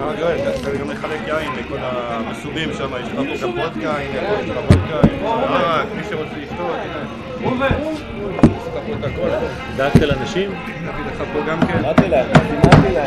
אה, 0.00 0.52
צריך 0.62 0.80
גם 0.80 0.90
לחלק 0.90 1.20
יין 1.26 1.52
לכל 1.56 1.78
המסובים 1.80 2.68
שם, 2.78 2.90
יש 3.02 3.08
לך 3.08 3.42
גם 3.42 3.50
וודקה, 3.50 3.92
הנה, 3.96 4.40
יש 4.42 4.50
לך 4.50 4.56
וודקה, 4.56 4.98
ערק, 5.24 5.86
מי 5.96 6.02
שרוצה 6.10 6.36
לשתות, 6.36 6.76
הנה. 6.82 7.68
דאגת 9.76 9.96
לאנשים? 9.96 10.50
נביא 10.82 11.04
לך 11.12 11.22
פה 11.32 11.40
גם 11.48 11.66
כן. 11.66 11.78
אמרתי 11.78 12.08
להם, 12.08 12.26
אמרתי 12.64 12.92
להם. 12.94 13.06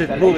מזל 0.00 0.18
שיש 0.20 0.35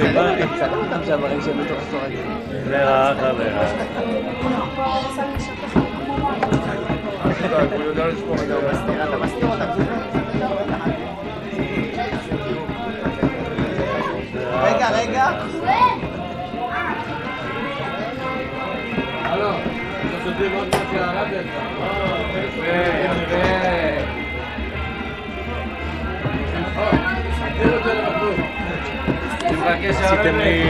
עשיתם 29.73 30.37
לי... 30.37 30.69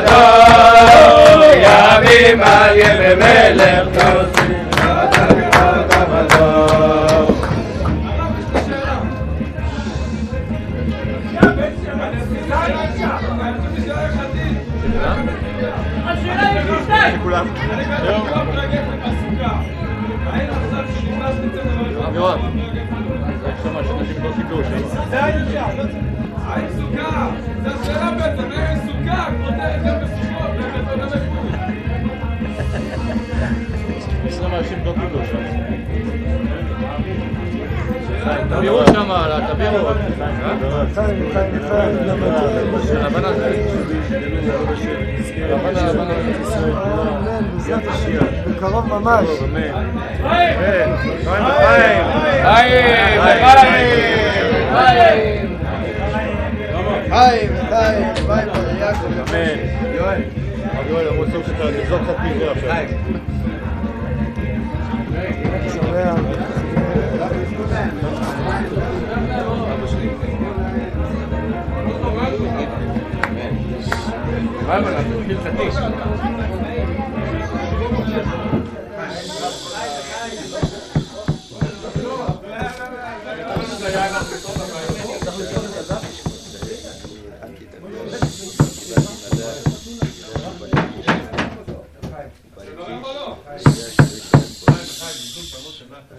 גדול, 0.00 1.42
יביא 1.54 2.34
מלך 2.34 3.14
מלך 3.18 4.47
אמן, 47.16 47.44
בעזרת 47.54 47.86
השם, 47.86 48.18
בקרוב 48.50 48.86
ממש. 48.86 49.28
חיים! 50.22 50.54
חיים. 50.58 50.94
חיים! 51.24 52.04
חיים! 54.74 55.48
חיים, 57.08 57.50
חיים, 58.26 58.48
יעקב. 58.80 59.34
יואל. 59.94 60.20
יואל, 60.90 61.08
אמרו 61.08 61.24
סוף 61.32 61.46
שאתה 61.46 61.64
תזרוק 61.82 62.02
קצת 62.02 62.16
מזה 62.24 62.50
עכשיו. 62.50 63.37
Vámonos, 74.68 75.04
fíjate. 75.26 75.48
Ja, 83.80 83.90
ja, 83.90 84.06
ja. 84.06 84.87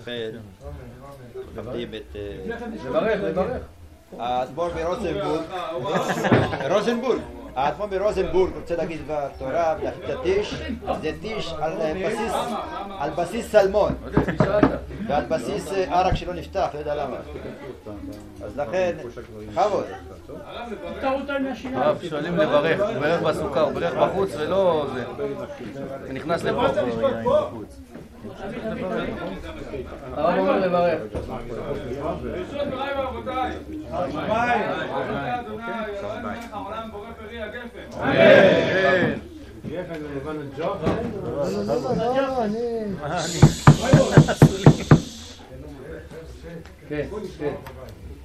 לכן, 0.09 0.37
מכבדים 1.53 1.89
את 1.95 2.15
אה, 2.15 2.55
לברך, 2.85 3.19
לברך. 3.23 3.61
האדמו"ר 4.19 4.69
מרוזנבורג, 4.75 5.41
רוזנבורג, 6.71 7.19
האדמו"ר 7.55 7.87
מרוזנבורג 7.87 8.51
רוצה 8.55 8.75
להגיד 8.75 9.01
דבר 9.05 9.27
תורה 9.37 9.75
הטיש, 10.03 10.55
זה 11.01 11.11
טיש 11.21 11.53
על 11.61 11.81
אה, 11.81 11.93
בסיס, 12.05 12.33
על 12.99 13.09
בסיס 13.09 13.51
סלמון, 13.51 13.95
ועל 15.07 15.25
בסיס 15.25 15.71
אה, 15.71 15.99
ערק 15.99 16.15
שלא 16.15 16.33
נפתח, 16.33 16.67
לא 16.73 16.79
יודע 16.79 16.95
למה. 16.95 17.17
אז 18.49 18.59
לכן, 18.59 18.97
בכבוד. 19.49 19.85
הרב 21.73 21.97
שואלים 22.09 22.37
לברך, 22.37 22.79
הוא 22.79 22.99
בירך 22.99 23.21
בסוכה, 23.21 23.61
הוא 23.61 23.71
בירך 23.71 23.93
בחוץ 23.93 24.29
ולא 24.37 24.85
זה. 24.93 25.03
הוא 25.05 26.13
נכנס 26.13 26.43
לפה 26.43 26.67
בחוץ. 26.67 27.79
הרב 30.17 30.37
אומר 30.39 30.59
לברך. 30.59 30.99
ורבותיי, 32.97 33.51
שמיים, 34.11 34.69
אדוני 35.39 35.63
העולם 36.51 36.91
בורא 36.91 37.07
פרי 37.17 37.41
הגפן. 37.41 38.01
אמן. 40.25 40.49
לא, 40.57 40.75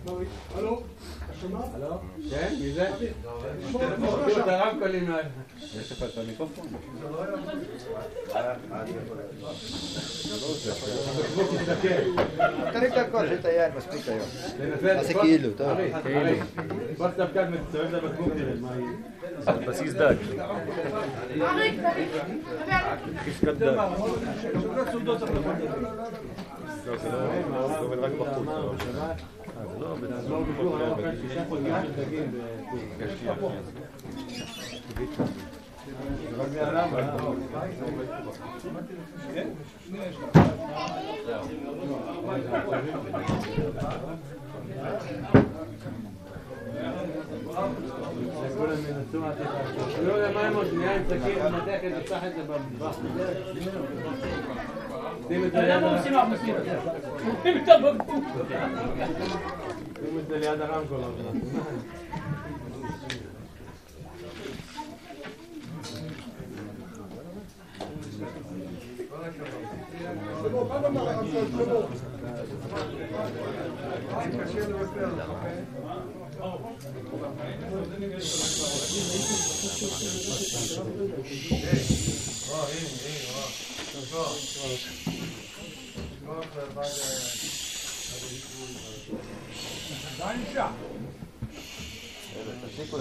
לא, 0.07 0.19
אני... 0.19 0.27
כן, 0.55 0.61
כן. 0.61 2.01
כן, 2.31 2.55
מי 2.61 2.73
זה? 2.73 2.91
תראו 3.73 4.41
את 4.41 4.49
הרמקולים 4.49 5.11
האלה. 5.11 5.29
תרים 12.73 12.93
את 12.93 12.99
הכל, 12.99 13.25
יש 13.25 13.41
את 13.41 13.45
היין 13.45 13.73
מספיק 13.77 14.09
היום. 14.09 14.27
תנסה 14.59 14.95
נעשה 14.95 15.15
כאילו, 15.21 15.51
טוב. 15.57 15.79
בוא 16.99 17.09
כאן 17.35 17.55
ותסובב 17.55 17.95
את 17.95 18.05
הבקבוק 18.05 18.29
תראה 18.37 18.55
מה 18.61 18.71
יהיה. 18.77 18.91
על 19.47 19.65
בסיס 19.67 19.93
דג. 19.93 20.15
חזקת 23.25 23.55
דג. 23.55 23.79
לא, 26.87 26.97
זה 26.97 27.09
לא 27.51 27.69
זה 27.69 27.79
עובד 27.79 27.99
רק 27.99 28.13
בחוץ. 28.13 28.49
אה, 28.49 29.67
זה 29.73 29.79
לא 29.79 29.93
עובד. 29.93 30.09
לא 30.29 30.43
ביקור, 30.43 30.79
היה 30.79 30.95
כאן 30.97 31.15
שישה 31.29 31.45
חוגים 31.49 31.75
של 31.83 32.05
דגים 32.05 32.33
בפור. 33.27 33.53
כולם 48.57 48.77
ינסו 48.89 49.25
עד 49.25 49.35
שתעשו. 49.35 50.03
לא 50.03 50.13
יודע 50.13 50.33
מה 50.35 50.41
עם 50.47 50.55
עוד 50.55 50.67
שנייה 50.71 50.97
עם 50.97 51.03
סכין, 51.05 51.39
מתח 51.47 51.85
את 51.87 51.95
זה, 51.95 52.01
פתח 52.05 52.25
את 52.25 52.35
זה 52.37 52.43
במטבח. 52.43 52.99
Hey. 81.65 82.34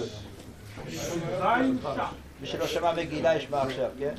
את 0.02 0.08
זה. 0.08 0.16
מי 2.40 2.46
שלא 2.46 2.66
שמע 2.66 2.92
מגילה 2.92 3.36
ישמע 3.36 3.62
עכשיו, 3.62 3.90
כן? 3.98 4.14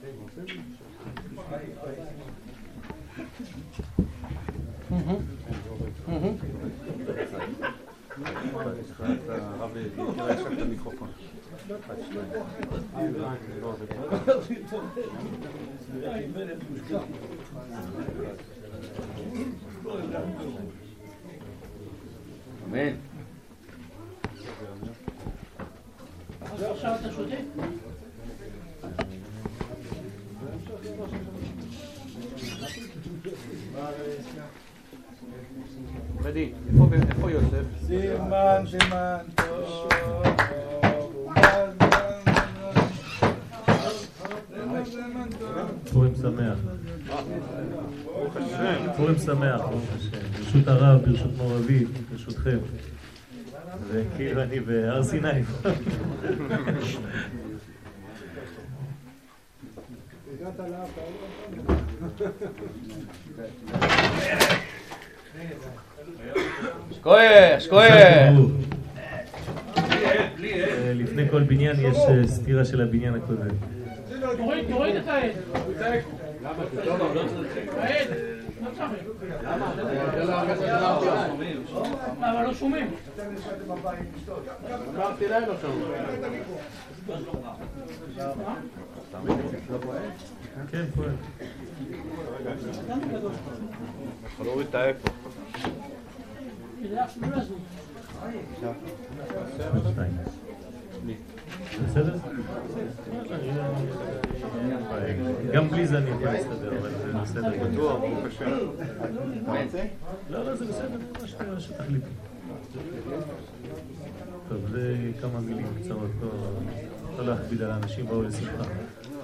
תראה, 0.00 0.12
יש 10.34 10.40
רק 10.40 10.52
את 10.52 10.62
המיקרופון. 10.62 11.08
אמן. 22.66 22.94
אז 26.40 26.62
עכשיו 26.62 26.94
אתה 27.00 27.12
שותה? 27.12 27.36
פדי, 36.22 36.52
איפה- 37.10 37.30
יוסף? 37.30 37.64
סימן, 37.86 38.64
סימן 38.70 39.18
טוב. 39.34 39.88
פורים 45.92 46.14
שמח. 46.14 46.58
פורים 48.96 49.18
שמח, 49.18 49.60
ברוך 49.60 49.84
השם. 49.96 50.10
ברשות 50.38 50.68
הרב, 50.68 51.00
ברשות 51.04 51.30
מורבית, 51.36 51.88
ברשותכם. 52.10 52.58
וכאילו 53.88 54.42
אני 54.42 54.60
בהר 54.60 55.02
סיני. 55.02 55.28
שכוייך, 56.82 56.84
שכוייך. 56.84 57.26
ברוך. 68.36 68.50
אה, 70.44 70.92
לפני 70.94 71.28
כל 71.30 71.42
בניין 71.42 71.76
יש 71.80 71.96
אה, 72.08 72.26
סתירה 72.26 72.64
של 72.64 72.80
הבניין 72.80 73.14
הקודם. 73.14 73.48
תוריד, 74.36 74.64
תוריד 74.70 74.96
את 74.96 75.08
העד. 75.08 75.30
לא 75.52 75.60
צריך. 75.78 76.04
אבל 82.20 82.42
לא 82.42 82.54
שומעים. 82.54 82.94
אמרתי 84.96 85.28
להם 85.28 85.42
לא 85.48 85.54
שומעים. 85.60 85.86
כן, 90.70 90.84
פועל. 90.94 91.10
יכול 94.26 94.46
להוריד 94.46 94.66
את 94.68 94.74
האקו. 94.74 95.08
כדי 96.82 96.94
לא 96.94 97.36
לזוז. 97.36 97.58
עוד 99.74 99.92
שתיים. 99.92 100.16
בסדר? 101.84 102.14
גם 105.52 105.68
בלי 105.68 105.86
זה 105.86 105.98
אני 105.98 106.10
יכול 106.10 106.24
להסתדר, 106.26 106.78
אבל 106.78 106.90
זה 106.90 107.12
בסדר. 107.22 107.68
בטוח, 107.72 108.00
ברוך 108.00 108.24
השם. 108.26 108.50
לא, 110.30 110.44
לא, 110.44 110.54
זה 110.56 110.64
בסדר, 110.64 110.98
מה 111.20 111.26
ש- 111.28 111.34
מה 111.54 111.60
שתחליטו. 111.60 112.06
טוב, 114.48 114.58
זה 114.70 114.96
כמה 115.20 115.40
מילים 115.40 115.66
קצרות, 115.82 116.10
לא- 116.22 116.30
לא 117.18 117.26
להכביד 117.26 117.62
על 117.62 117.70
האנשים, 117.70 118.06
באו 118.06 118.22
לשמחה. 118.22 118.64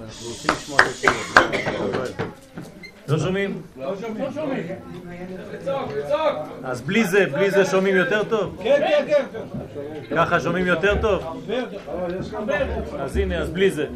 אנחנו 0.05 0.27
רוצים 0.29 0.51
לשמוע 0.55 0.79
את 0.81 0.87
השיר. 0.87 1.11
לא 3.13 3.19
שומעים? 3.19 3.63
לא 3.77 3.95
שומעים. 4.35 4.67
לצעוק, 5.53 5.91
לצעוק. 5.93 6.39
אז 6.65 6.81
בלי 6.81 7.05
זה, 7.05 7.27
בלי 7.27 7.51
זה 7.51 7.65
שומעים 7.65 7.97
יותר 7.97 8.25
טוב? 8.25 8.61
כן, 8.63 8.81
כן, 9.07 9.23
כן. 9.31 10.17
ככה 10.17 10.41
שומעים 10.41 10.67
יותר 10.67 11.01
טוב? 11.01 11.43
אז 12.99 13.17
הנה, 13.17 13.39
אז 13.39 13.51
בלי 13.51 13.71
זה. 13.71 13.87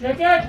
שקט. 0.00 0.44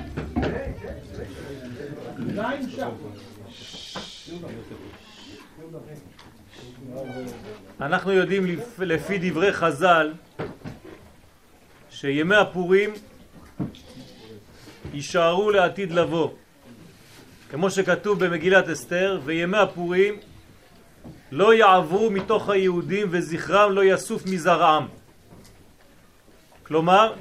אנחנו 7.80 8.12
יודעים 8.12 8.46
לפ- 8.46 8.78
לפי 8.80 9.30
דברי 9.30 9.52
חז"ל 9.52 10.12
שימי 11.90 12.36
הפורים 12.36 12.90
יישארו 14.92 15.50
לעתיד 15.50 15.92
לבוא. 15.92 16.30
כמו 17.50 17.70
שכתוב 17.70 18.24
במגילת 18.24 18.68
אסתר, 18.68 19.20
וימי 19.24 19.58
הפורים 19.58 20.14
לא 21.32 21.54
יעברו 21.54 22.10
מתוך 22.10 22.48
היהודים 22.48 23.08
וזכרם 23.10 23.72
לא 23.72 23.84
יסוף 23.84 24.26
מזרעם. 24.26 24.86
כלומר, 26.62 27.14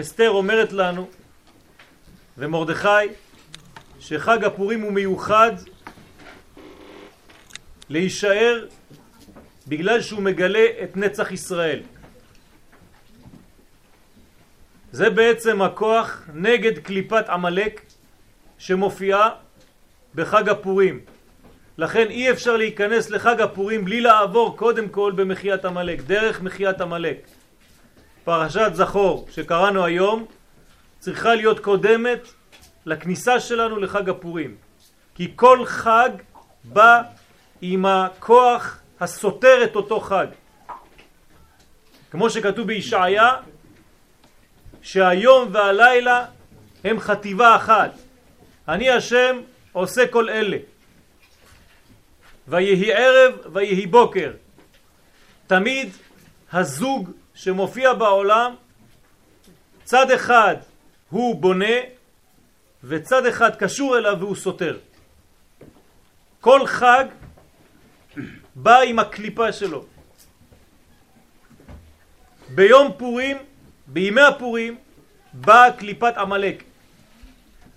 אסתר 0.00 0.30
אומרת 0.30 0.72
לנו, 0.72 1.08
ומרדכי, 2.38 2.88
שחג 4.00 4.44
הפורים 4.44 4.80
הוא 4.80 4.92
מיוחד 4.92 5.52
להישאר 7.88 8.66
בגלל 9.68 10.02
שהוא 10.02 10.22
מגלה 10.22 10.66
את 10.82 10.96
נצח 10.96 11.32
ישראל. 11.32 11.80
זה 14.92 15.10
בעצם 15.10 15.62
הכוח 15.62 16.22
נגד 16.34 16.78
קליפת 16.78 17.28
עמלק 17.28 17.80
שמופיעה 18.58 19.30
בחג 20.14 20.48
הפורים. 20.48 21.00
לכן 21.78 22.06
אי 22.10 22.30
אפשר 22.30 22.56
להיכנס 22.56 23.10
לחג 23.10 23.40
הפורים 23.40 23.84
בלי 23.84 24.00
לעבור 24.00 24.56
קודם 24.56 24.88
כל 24.88 25.12
במחיית 25.16 25.64
עמלק, 25.64 26.00
דרך 26.00 26.42
מחיית 26.42 26.80
עמלק. 26.80 27.26
פרשת 28.24 28.70
זכור 28.74 29.28
שקראנו 29.30 29.84
היום 29.84 30.26
צריכה 30.98 31.34
להיות 31.34 31.60
קודמת 31.60 32.28
לכניסה 32.86 33.40
שלנו 33.40 33.76
לחג 33.76 34.08
הפורים. 34.08 34.56
כי 35.14 35.32
כל 35.36 35.64
חג 35.66 36.10
בא 36.64 37.02
עם 37.60 37.86
הכוח 37.86 38.78
הסותר 39.00 39.64
את 39.64 39.76
אותו 39.76 40.00
חג. 40.00 40.26
כמו 42.10 42.30
שכתוב 42.30 42.66
בישעיה, 42.66 43.32
שהיום 44.88 45.48
והלילה 45.52 46.26
הם 46.84 47.00
חטיבה 47.00 47.56
אחת. 47.56 47.90
אני 48.68 48.90
השם 48.90 49.40
עושה 49.72 50.06
כל 50.06 50.28
אלה. 50.28 50.56
ויהי 52.48 52.92
ערב 52.92 53.34
ויהי 53.52 53.86
בוקר. 53.86 54.32
תמיד 55.46 55.92
הזוג 56.52 57.10
שמופיע 57.34 57.92
בעולם, 57.94 58.54
צד 59.84 60.10
אחד 60.10 60.56
הוא 61.10 61.40
בונה 61.40 61.76
וצד 62.84 63.26
אחד 63.26 63.56
קשור 63.56 63.98
אליו 63.98 64.16
והוא 64.18 64.36
סותר. 64.36 64.78
כל 66.40 66.66
חג 66.66 67.04
בא 68.54 68.80
עם 68.80 68.98
הקליפה 68.98 69.52
שלו. 69.52 69.84
ביום 72.48 72.92
פורים, 72.98 73.36
בימי 73.88 74.20
הפורים, 74.20 74.76
באה 75.32 75.72
קליפת 75.72 76.16
עמלק. 76.16 76.62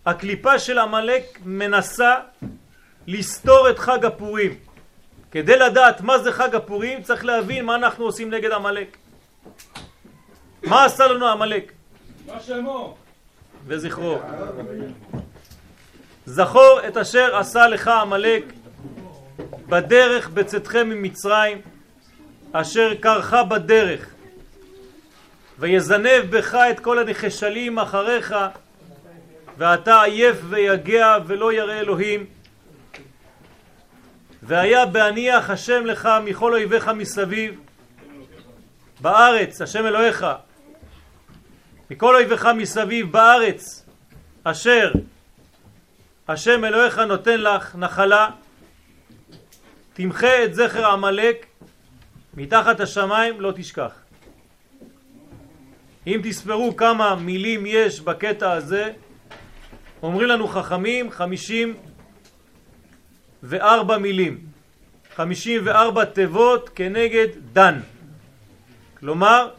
הקליפה 0.05 0.59
של 0.59 0.79
עמלק 0.79 1.39
מנסה 1.45 2.15
לסתור 3.07 3.69
את 3.69 3.79
חג 3.79 4.05
הפורים. 4.05 4.55
כדי 5.31 5.57
לדעת 5.57 6.01
מה 6.01 6.19
זה 6.19 6.31
חג 6.31 6.55
הפורים 6.55 7.03
צריך 7.03 7.25
להבין 7.25 7.65
מה 7.65 7.75
אנחנו 7.75 8.05
עושים 8.05 8.29
נגד 8.29 8.51
עמלק. 8.51 8.97
מה 10.63 10.85
עשה 10.85 11.07
לנו 11.07 11.27
עמלק? 11.27 11.71
מה 12.27 12.39
שמו? 12.39 12.95
וזכרו. 13.67 14.19
זכור 16.25 16.79
את 16.87 16.97
אשר 16.97 17.35
עשה 17.35 17.67
לך 17.67 17.87
עמלק 17.87 18.43
בדרך 19.67 20.29
בצאתכם 20.29 20.89
ממצרים, 20.89 21.61
אשר 22.51 22.95
קרך 22.99 23.33
בדרך, 23.33 24.10
ויזנב 25.61 26.25
בך 26.29 26.55
את 26.55 26.79
כל 26.79 26.99
הנחשלים 26.99 27.79
אחריך, 27.79 28.35
ואתה 29.57 30.01
עייף 30.01 30.37
ויגע 30.49 31.17
ולא 31.27 31.53
ירא 31.53 31.73
אלוהים. 31.73 32.25
והיה 34.43 34.85
בהניח 34.85 35.49
השם 35.49 35.85
לך 35.85 36.09
מכל 36.25 36.53
אויביך 36.53 36.87
מסביב, 36.87 37.59
בארץ, 39.01 39.61
השם 39.61 39.85
אלוהיך, 39.85 40.25
מכל 41.91 42.15
אויביך 42.15 42.45
מסביב 42.57 43.11
בארץ, 43.11 43.85
אשר 44.43 44.91
השם 46.27 46.65
אלוהיך 46.65 46.99
נותן 46.99 47.41
לך 47.41 47.75
נחלה, 47.75 48.29
תמחה 49.93 50.43
את 50.43 50.53
זכר 50.55 50.85
עמלק 50.85 51.45
מתחת 52.33 52.79
השמיים 52.79 53.41
לא 53.41 53.51
תשכח. 53.55 54.00
אם 56.07 56.21
תספרו 56.23 56.75
כמה 56.75 57.15
מילים 57.15 57.65
יש 57.65 58.01
בקטע 58.01 58.51
הזה, 58.51 58.91
אומרים 60.03 60.27
לנו 60.27 60.47
חכמים 60.47 61.11
חמישים 61.11 61.73
וארבע 63.43 63.97
מילים. 63.97 64.39
54 65.15 66.05
תיבות 66.05 66.69
כנגד 66.75 67.27
דן. 67.53 67.79
כלומר, 68.99 69.49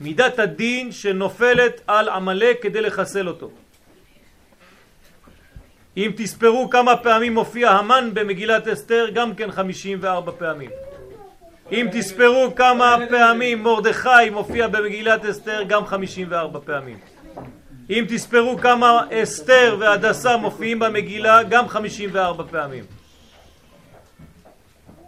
מידת 0.00 0.38
הדין 0.38 0.92
שנופלת 0.92 1.80
על 1.86 2.08
עמלק 2.08 2.62
כדי 2.62 2.80
לחסל 2.80 3.28
אותו. 3.28 3.50
אם 5.96 6.12
תספרו 6.16 6.70
כמה 6.70 6.96
פעמים 6.96 7.34
מופיע 7.34 7.70
המן 7.70 8.10
במגילת 8.14 8.68
אסתר, 8.68 9.06
גם 9.14 9.34
כן 9.34 9.50
54 9.50 10.32
פעמים. 10.38 10.70
אם 11.72 11.86
תספרו 11.92 12.52
כמה 12.56 12.96
פעמים 13.10 13.62
מרדכי 13.62 14.30
מופיע 14.32 14.68
במגילת 14.68 15.24
אסתר, 15.24 15.62
גם 15.62 15.86
54 15.86 16.60
פעמים. 16.64 16.98
אם 17.90 18.04
תספרו 18.08 18.58
כמה 18.58 19.06
אסתר 19.12 19.76
והדסה 19.80 20.36
מופיעים 20.36 20.78
במגילה, 20.78 21.42
גם 21.42 21.68
54 21.68 22.44
פעמים. 22.50 22.84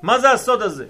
מה 0.02 0.19
זה 0.19 0.31
הסוד 0.31 0.62
הזה? 0.62 0.87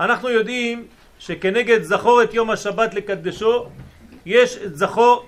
אנחנו 0.00 0.30
יודעים 0.30 0.86
שכנגד 1.18 1.82
זכור 1.82 2.22
את 2.22 2.34
יום 2.34 2.50
השבת 2.50 2.94
לקדשו, 2.94 3.68
יש 4.26 4.56
את 4.56 4.76
זכור 4.76 5.26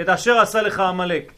את 0.00 0.08
אשר 0.08 0.38
עשה 0.38 0.62
לך 0.62 0.80
עמלק. 0.80 1.32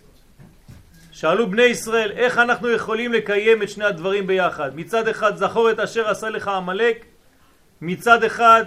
שאלו 1.19 1.51
בני 1.51 1.63
ישראל 1.63 2.11
איך 2.11 2.39
אנחנו 2.39 2.71
יכולים 2.71 3.13
לקיים 3.13 3.63
את 3.63 3.71
שני 3.71 3.85
הדברים 3.85 4.27
ביחד. 4.27 4.71
מצד 4.75 5.09
אחד 5.09 5.37
זכור 5.37 5.71
את 5.71 5.81
אשר 5.81 6.09
עשה 6.09 6.31
לך 6.31 6.49
עמלק, 6.49 7.05
מצד 7.81 8.25
אחד 8.25 8.65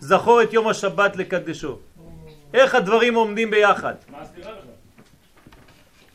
זכור 0.00 0.42
את 0.42 0.52
יום 0.52 0.68
השבת 0.68 1.16
לקדשו. 1.16 1.78
איך 2.54 2.74
הדברים 2.74 3.14
עומדים 3.14 3.50
ביחד? 3.50 3.94
מה 4.08 4.18
הסתירה 4.20 4.50
בכלל? 4.52 4.72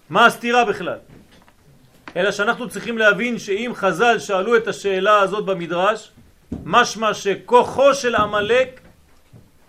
מה 0.09 0.25
הסתירה 0.25 0.65
בכלל? 0.65 0.97
אלא 2.15 2.31
שאנחנו 2.31 2.69
צריכים 2.69 2.97
להבין 2.97 3.39
שאם 3.39 3.71
חז"ל 3.75 4.19
שאלו 4.19 4.55
את 4.57 4.67
השאלה 4.67 5.19
הזאת 5.19 5.45
במדרש, 5.45 6.11
משמע 6.63 7.13
שכוחו 7.13 7.93
של 7.93 8.15
עמלק 8.15 8.79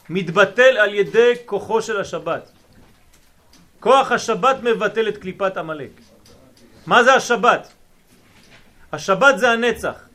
מתבטל 0.09 0.78
על 0.78 0.94
ידי 0.94 1.33
כוחו 1.47 1.83
של 1.83 2.00
השבת. 2.00 2.54
כוח 3.85 4.12
השבת 4.12 4.57
מבטל 4.62 5.09
את 5.09 5.17
קליפת 5.17 5.57
עמלק. 5.57 5.91
מה 6.87 7.05
זה 7.05 7.14
השבת? 7.14 7.73
השבת 8.93 9.38
זה 9.38 9.50
הנצח. 9.50 10.09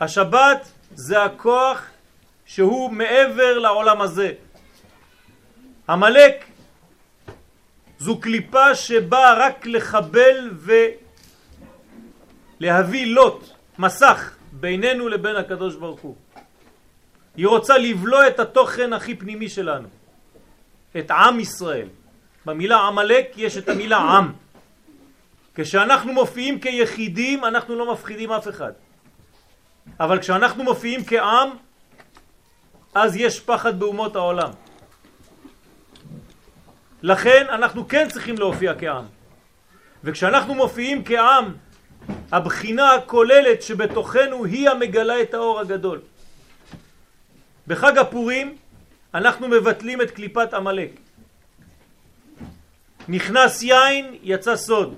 השבת 0.00 0.68
זה 0.94 1.24
הכוח 1.24 1.82
שהוא 2.46 2.92
מעבר 2.92 3.58
לעולם 3.58 4.00
הזה. 4.00 4.32
עמלק 5.88 6.44
זו 7.98 8.20
קליפה 8.20 8.74
שבאה 8.74 9.34
רק 9.34 9.66
לחבל 9.66 10.50
ולהביא 12.60 13.06
לוט, 13.06 13.50
מסך, 13.78 14.36
בינינו 14.52 15.08
לבין 15.08 15.36
הקדוש 15.36 15.74
ברוך 15.74 16.00
הוא. 16.00 16.16
היא 17.36 17.46
רוצה 17.46 17.78
לבלוע 17.78 18.28
את 18.28 18.40
התוכן 18.40 18.92
הכי 18.92 19.14
פנימי 19.14 19.48
שלנו, 19.48 19.88
את 20.96 21.10
עם 21.10 21.40
ישראל. 21.40 21.88
במילה 22.50 22.78
עמלק 22.78 23.32
יש 23.36 23.56
את 23.56 23.68
המילה 23.68 23.98
עם. 23.98 24.32
כשאנחנו 25.54 26.12
מופיעים 26.12 26.60
כיחידים 26.60 27.44
אנחנו 27.44 27.76
לא 27.76 27.92
מפחידים 27.92 28.32
אף 28.32 28.48
אחד. 28.48 28.72
אבל 30.00 30.18
כשאנחנו 30.18 30.64
מופיעים 30.64 31.00
כעם 31.06 31.48
אז 32.94 33.16
יש 33.16 33.40
פחד 33.40 33.80
באומות 33.80 34.16
העולם. 34.16 34.50
לכן 37.02 37.46
אנחנו 37.48 37.88
כן 37.88 38.08
צריכים 38.08 38.38
להופיע 38.38 38.72
כעם. 38.78 39.04
וכשאנחנו 40.04 40.54
מופיעים 40.54 41.04
כעם, 41.04 41.54
הבחינה 42.32 42.94
הכוללת 42.94 43.62
שבתוכנו 43.62 44.44
היא 44.44 44.70
המגלה 44.70 45.22
את 45.22 45.34
האור 45.34 45.60
הגדול. 45.60 46.00
בחג 47.66 47.98
הפורים 47.98 48.56
אנחנו 49.14 49.48
מבטלים 49.48 50.02
את 50.02 50.10
קליפת 50.10 50.54
עמלק. 50.54 50.90
נכנס 53.08 53.62
יין, 53.62 54.14
יצא 54.22 54.56
סוד. 54.56 54.94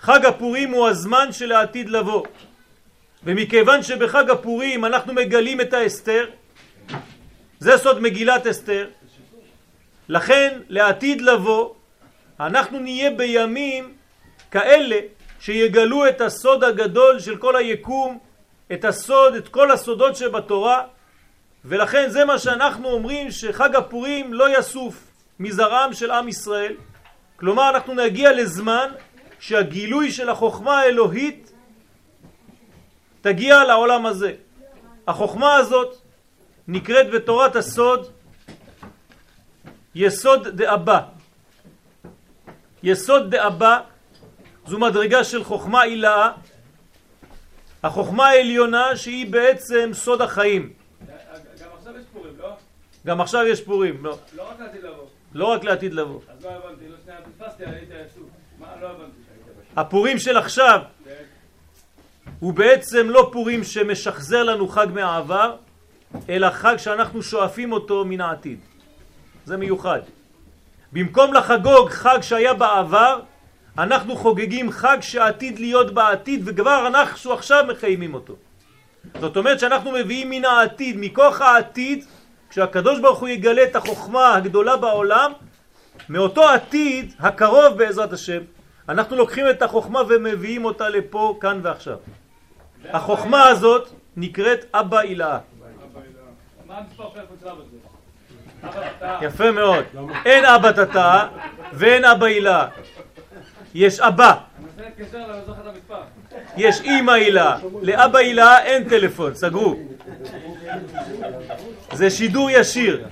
חג 0.00 0.24
הפורים 0.24 0.70
הוא 0.70 0.88
הזמן 0.88 1.32
של 1.32 1.52
העתיד 1.52 1.88
לבוא. 1.88 2.26
ומכיוון 3.24 3.82
שבחג 3.82 4.30
הפורים 4.30 4.84
אנחנו 4.84 5.14
מגלים 5.14 5.60
את 5.60 5.72
האסתר, 5.72 6.26
זה 7.58 7.78
סוד 7.78 8.00
מגילת 8.00 8.46
אסתר, 8.46 8.88
לכן 10.08 10.58
לעתיד 10.68 11.20
לבוא 11.20 11.74
אנחנו 12.40 12.78
נהיה 12.78 13.10
בימים 13.10 13.94
כאלה 14.50 14.96
שיגלו 15.40 16.08
את 16.08 16.20
הסוד 16.20 16.64
הגדול 16.64 17.20
של 17.20 17.36
כל 17.36 17.56
היקום, 17.56 18.18
את 18.72 18.84
הסוד, 18.84 19.34
את 19.34 19.48
כל 19.48 19.70
הסודות 19.70 20.16
שבתורה, 20.16 20.82
ולכן 21.64 22.10
זה 22.10 22.24
מה 22.24 22.38
שאנחנו 22.38 22.88
אומרים 22.88 23.30
שחג 23.30 23.76
הפורים 23.76 24.34
לא 24.34 24.58
יסוף 24.58 24.94
מזרעם 25.40 25.92
של 25.92 26.10
עם 26.10 26.28
ישראל. 26.28 26.74
כלומר 27.38 27.70
אנחנו 27.70 27.94
נגיע 27.94 28.32
לזמן 28.32 28.90
שהגילוי 29.38 30.12
של 30.12 30.28
החוכמה 30.30 30.78
האלוהית 30.78 31.52
תגיע 33.20 33.64
לעולם 33.64 34.06
הזה. 34.06 34.32
החוכמה 35.06 35.54
הזאת 35.56 35.96
נקראת 36.68 37.10
בתורת 37.10 37.56
הסוד 37.56 38.10
יסוד 39.94 40.48
דאבא. 40.48 41.00
יסוד 42.82 43.30
דאבא 43.30 43.80
זו 44.66 44.78
מדרגה 44.78 45.24
של 45.24 45.44
חוכמה 45.44 45.82
עילאה, 45.82 46.32
החוכמה 47.82 48.28
העליונה 48.28 48.96
שהיא 48.96 49.32
בעצם 49.32 49.90
סוד 49.92 50.22
החיים. 50.22 50.72
גם 51.60 51.70
עכשיו 51.76 51.96
יש 51.96 52.04
פורים, 52.12 52.34
לא? 52.38 52.56
גם 53.06 53.20
עכשיו 53.20 53.46
יש 53.46 53.60
פורים, 53.64 54.04
לא. 54.04 54.18
לא 54.36 54.50
רק 54.50 54.60
לעתיד 54.60 54.82
לבוא. 54.82 55.17
לא 55.38 55.46
רק 55.46 55.64
לעתיד 55.64 55.94
לבוא. 55.94 56.20
אז 56.28 56.44
לא 56.44 56.50
הבנתי, 56.50 56.88
לא 56.88 56.96
שנייה 57.04 57.18
פספסתי, 57.20 57.64
הייתי 57.66 57.94
עסוק. 57.94 58.28
מה 58.58 58.66
לא 58.80 58.86
הבנתי? 58.86 59.18
הפורים 59.76 60.18
של 60.18 60.36
עכשיו 60.36 60.80
הוא 62.38 62.52
בעצם 62.52 63.10
לא 63.10 63.30
פורים 63.32 63.64
שמשחזר 63.64 64.42
לנו 64.42 64.68
חג 64.68 64.86
מהעבר, 64.94 65.56
אלא 66.28 66.50
חג 66.50 66.76
שאנחנו 66.76 67.22
שואפים 67.22 67.72
אותו 67.72 68.04
מן 68.04 68.20
העתיד. 68.20 68.58
זה 69.44 69.56
מיוחד. 69.56 70.00
במקום 70.92 71.34
לחגוג 71.34 71.90
חג 71.90 72.18
שהיה 72.22 72.54
בעבר, 72.54 73.20
אנחנו 73.78 74.16
חוגגים 74.16 74.70
חג 74.70 74.98
שעתיד 75.00 75.58
להיות 75.58 75.94
בעתיד, 75.94 76.42
וכבר 76.44 76.86
אנחנו 76.86 77.32
עכשיו 77.32 77.64
מקיימים 77.68 78.14
אותו. 78.14 78.36
זאת 79.20 79.36
אומרת 79.36 79.60
שאנחנו 79.60 79.92
מביאים 79.92 80.30
מן 80.30 80.44
העתיד, 80.44 80.96
מכוח 80.98 81.40
העתיד, 81.40 82.04
כשהקדוש 82.50 83.00
ברוך 83.00 83.18
הוא 83.18 83.28
יגלה 83.28 83.62
את 83.62 83.76
החוכמה 83.76 84.34
הגדולה 84.34 84.76
בעולם, 84.76 85.32
מאותו 86.08 86.48
עתיד 86.48 87.14
הקרוב 87.20 87.78
בעזרת 87.78 88.12
השם, 88.12 88.40
אנחנו 88.88 89.16
לוקחים 89.16 89.50
את 89.50 89.62
החוכמה 89.62 90.00
ומביאים 90.08 90.64
אותה 90.64 90.88
לפה, 90.88 91.38
כאן 91.40 91.60
ועכשיו. 91.62 91.96
החוכמה 92.90 93.48
הזאת 93.48 93.88
נקראת 94.16 94.64
אבא 94.74 94.98
הילאה. 94.98 95.38
יפה 99.20 99.50
מאוד. 99.50 99.84
אין 100.24 100.44
אבא 100.44 100.72
תתא 100.72 101.26
ואין 101.72 102.04
אבא 102.04 102.26
הילה. 102.26 102.68
יש 103.74 104.00
אבא, 104.00 104.34
לא. 105.28 105.96
יש 106.56 106.80
אימא 106.80 107.10
הילה. 107.10 107.58
לאבא 107.82 108.18
הילה 108.18 108.64
אין 108.64 108.88
טלפון, 108.88 109.34
סגרו. 109.34 109.76
זה 111.92 112.10
שידור 112.10 112.50
ישיר. 112.50 113.04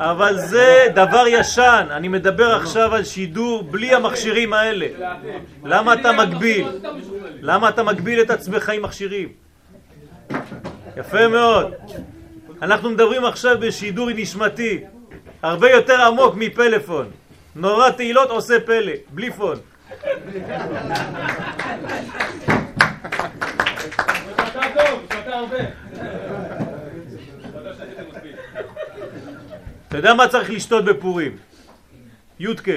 אבל 0.00 0.38
זה 0.38 0.86
דבר 0.94 1.24
ישן. 1.28 1.86
אני 1.90 2.08
מדבר 2.08 2.54
עכשיו 2.54 2.94
על 2.94 3.04
שידור 3.04 3.62
בלי 3.62 3.94
המכשירים 3.94 4.52
האלה. 4.52 4.86
למה 5.64 5.94
אתה 5.94 6.12
מגביל? 6.12 6.66
למה 7.40 7.68
אתה 7.68 7.82
מגביל 7.82 8.20
את 8.20 8.30
עצמך 8.30 8.68
עם 8.68 8.82
מכשירים? 8.82 9.28
יפה 10.96 11.28
מאוד. 11.28 11.72
אנחנו 12.62 12.90
מדברים 12.90 13.24
עכשיו 13.24 13.56
בשידור 13.60 14.10
נשמתי, 14.14 14.80
הרבה 15.42 15.70
יותר 15.70 16.00
עמוק 16.02 16.34
מפלאפון. 16.34 17.10
נורא 17.56 17.90
תהילות 17.90 18.30
עושה 18.30 18.60
פלא, 18.60 18.92
בלי 19.10 19.30
פון. 19.30 19.56
הרבה. 25.34 25.56
אתה 29.88 29.96
יודע 29.96 30.14
מה 30.14 30.28
צריך 30.28 30.50
לשתות 30.50 30.84
בפורים? 30.84 31.36
יודקה. 32.38 32.72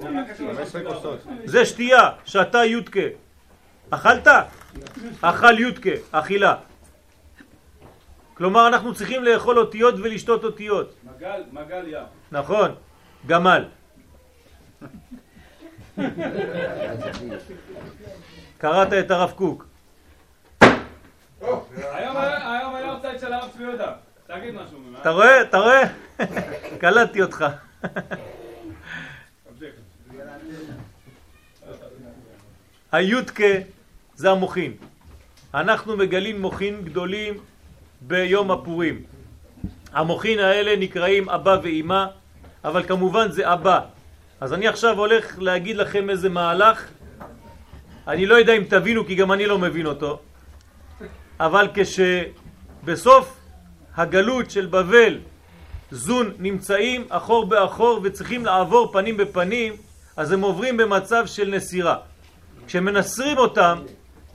15 0.00 0.82
כוסות. 0.84 1.18
זה 1.44 1.66
שתייה, 1.66 2.10
שתה 2.24 2.64
יודקה. 2.64 3.00
אכלת? 3.90 4.28
אכל 5.20 5.58
יודקה, 5.58 5.90
אכילה. 6.10 6.54
כלומר 8.34 8.68
אנחנו 8.68 8.94
צריכים 8.94 9.24
לאכול 9.24 9.58
אותיות 9.58 9.94
ולשתות 9.98 10.44
אותיות. 10.44 10.94
מגל, 11.16 11.42
מגל 11.52 11.84
ים. 11.88 12.04
נכון, 12.32 12.74
גמל. 13.26 13.64
קראת 18.58 18.92
את 18.92 19.10
הרב 19.10 19.30
קוק. 19.30 19.67
היום 21.40 22.16
היה 22.16 22.92
אופציה 22.92 23.18
של 23.18 23.32
הרב 23.32 23.50
צבי 23.52 23.62
יהודה. 23.62 23.92
תגיד 24.26 24.54
משהו. 24.54 24.78
אתה 25.00 25.10
רואה? 25.10 25.42
אתה 25.42 25.58
רואה? 25.58 25.82
קלטתי 26.80 27.22
אותך. 27.22 27.44
היודקה 32.92 33.44
זה 34.14 34.30
המוחין. 34.30 34.72
אנחנו 35.54 35.96
מגלים 35.96 36.42
מוחין 36.42 36.84
גדולים 36.84 37.34
ביום 38.00 38.50
הפורים. 38.50 39.02
המוחין 39.92 40.38
האלה 40.38 40.76
נקראים 40.76 41.28
אבא 41.28 41.56
ואימא, 41.62 42.06
אבל 42.64 42.82
כמובן 42.82 43.30
זה 43.30 43.52
אבא. 43.52 43.80
אז 44.40 44.52
אני 44.52 44.68
עכשיו 44.68 44.98
הולך 44.98 45.38
להגיד 45.38 45.76
לכם 45.76 46.10
איזה 46.10 46.28
מהלך, 46.28 46.88
אני 48.08 48.26
לא 48.26 48.34
יודע 48.34 48.52
אם 48.52 48.64
תבינו 48.68 49.06
כי 49.06 49.14
גם 49.14 49.32
אני 49.32 49.46
לא 49.46 49.58
מבין 49.58 49.86
אותו, 49.86 50.20
אבל 51.40 51.68
כשבסוף 51.74 53.36
הגלות 53.96 54.50
של 54.50 54.66
בבל 54.66 55.18
זון 55.90 56.32
נמצאים 56.38 57.04
אחור 57.08 57.46
באחור 57.46 58.00
וצריכים 58.02 58.44
לעבור 58.44 58.92
פנים 58.92 59.16
בפנים, 59.16 59.72
אז 60.16 60.32
הם 60.32 60.40
עוברים 60.40 60.76
במצב 60.76 61.26
של 61.26 61.48
נסירה. 61.48 61.96
כשמנסרים 62.66 63.38
אותם, 63.38 63.78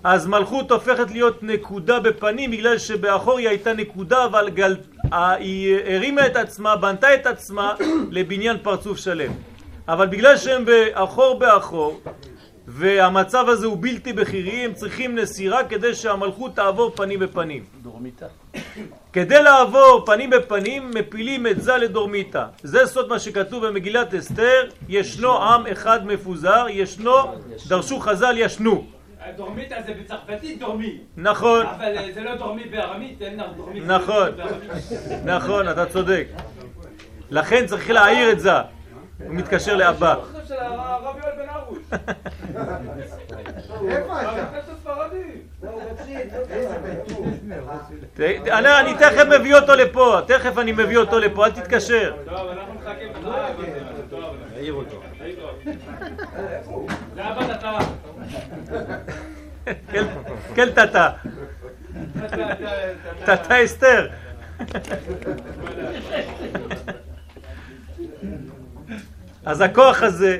אז 0.03 0.27
מלכות 0.27 0.71
הופכת 0.71 1.11
להיות 1.11 1.43
נקודה 1.43 1.99
בפנים 1.99 2.51
בגלל 2.51 2.77
שבאחור 2.77 3.37
היא 3.37 3.49
הייתה 3.49 3.73
נקודה 3.73 4.25
אבל 4.25 4.49
גל... 4.49 4.77
היא 5.11 5.77
הרימה 5.85 6.25
את 6.25 6.35
עצמה, 6.35 6.75
בנתה 6.75 7.15
את 7.15 7.25
עצמה 7.25 7.73
לבניין 8.11 8.57
פרצוף 8.63 8.97
שלם. 8.97 9.31
אבל 9.87 10.07
בגלל 10.07 10.37
שהם 10.37 10.65
באחור 10.65 11.39
באחור 11.39 12.01
והמצב 12.67 13.45
הזה 13.49 13.65
הוא 13.65 13.77
בלתי 13.79 14.13
בכירי, 14.13 14.65
הם 14.65 14.73
צריכים 14.73 15.15
נסירה 15.15 15.63
כדי 15.63 15.95
שהמלכות 15.95 16.55
תעבור 16.55 16.91
פנים 16.95 17.19
בפנים. 17.19 17.63
דורמיתה. 17.81 18.25
כדי 19.13 19.43
לעבור 19.43 20.03
פנים 20.05 20.29
בפנים 20.29 20.91
מפילים 20.95 21.47
את 21.47 21.61
זה 21.61 21.77
לדורמיתה. 21.77 22.45
זה 22.63 22.85
סוד 22.85 23.09
מה 23.09 23.19
שכתוב 23.19 23.67
במגילת 23.67 24.13
אסתר, 24.13 24.69
ישנו 24.89 25.43
עם 25.43 25.67
אחד 25.67 26.05
מפוזר, 26.05 26.65
ישנו, 26.69 27.15
דרשו 27.67 27.99
חז"ל 27.99 28.35
ישנו. 28.37 28.85
דורמית 29.37 29.69
זה 29.85 29.93
בצרפתית 29.93 30.59
דורמי. 30.59 30.97
נכון, 31.17 31.65
אבל 31.65 31.97
אה, 31.97 32.07
זה 32.13 32.21
לא 32.21 32.35
דורמי 32.35 32.63
בארמית, 32.63 33.21
אין 33.21 33.39
דורמי 33.57 33.79
נכון. 33.79 34.29
בארמית. 34.37 35.25
נכון, 35.25 35.69
אתה 35.69 35.85
צודק. 35.85 36.27
לכן 37.29 37.65
צריך 37.65 37.89
להעיר 37.89 38.31
את 38.31 38.39
זה. 38.39 38.51
הוא 38.53 39.35
מתקשר 39.35 39.75
לאבא. 39.75 40.15
הרב 40.59 41.15
יואל 41.23 41.31
בן 41.37 41.49
הרוש. 41.49 41.77
איפה 43.89 44.21
אתה? 44.21 44.59
ת- 48.13 48.19
אני 48.47 48.79
אני 48.79 48.93
תכף 48.99 49.23
מביא 49.39 49.55
אותו 49.55 49.75
לפה, 49.75 50.19
תכף 50.27 50.57
אני 50.57 50.71
מביא 50.71 50.97
אותו 50.97 51.19
לפה, 51.19 51.45
אל 51.45 51.51
תתקשר. 51.51 52.13
טוב, 52.25 52.49
אנחנו 52.49 52.73
מחכים 52.73 53.07
לך. 53.09 53.27
אה, 53.27 53.49
העיר 54.55 54.73
אותו. 54.73 55.01
להתראות. 55.21 55.59
זה 57.15 57.29
אבא 57.31 57.53
דתה. 57.53 57.77
כן- 59.91 60.05
כן 60.55 60.69
תתה, 60.71 61.09
תתה 63.25 63.63
אסתר. 63.65 64.07
אז 69.45 69.61
הכוח 69.61 70.03
הזה 70.03 70.37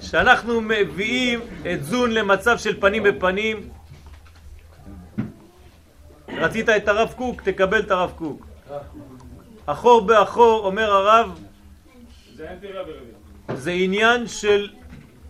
שאנחנו 0.00 0.60
מביאים 0.60 1.40
את 1.72 1.84
זון 1.84 2.10
למצב 2.10 2.58
של 2.58 2.80
פנים 2.80 3.02
בפנים 3.02 3.68
רצית 6.28 6.68
את 6.68 6.88
הרב 6.88 7.12
קוק, 7.16 7.42
תקבל 7.42 7.80
את 7.80 7.90
הרב 7.90 8.12
קוק. 8.16 8.46
אחור 9.66 10.00
באחור, 10.00 10.66
אומר 10.66 10.90
הרב, 10.92 11.40
זה 13.54 13.70
עניין 13.70 14.26
של 14.26 14.70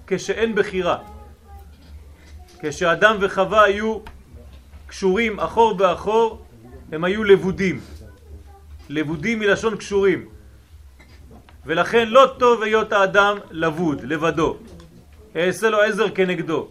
כשאין 0.06 0.54
בחירה. 0.54 0.98
כשאדם 2.60 3.16
וחווה 3.20 3.62
היו 3.62 3.98
קשורים 4.86 5.40
אחור 5.40 5.74
באחור, 5.74 6.44
הם 6.92 7.04
היו 7.04 7.24
לבודים. 7.24 7.80
לבודים 8.88 9.38
מלשון 9.38 9.76
קשורים. 9.76 10.28
ולכן 11.66 12.08
לא 12.08 12.34
טוב 12.38 12.62
היות 12.62 12.92
האדם 12.92 13.38
לבוד, 13.50 14.04
לבדו. 14.04 14.56
אעשה 15.36 15.70
לו 15.70 15.80
עזר 15.80 16.10
כנגדו. 16.14 16.68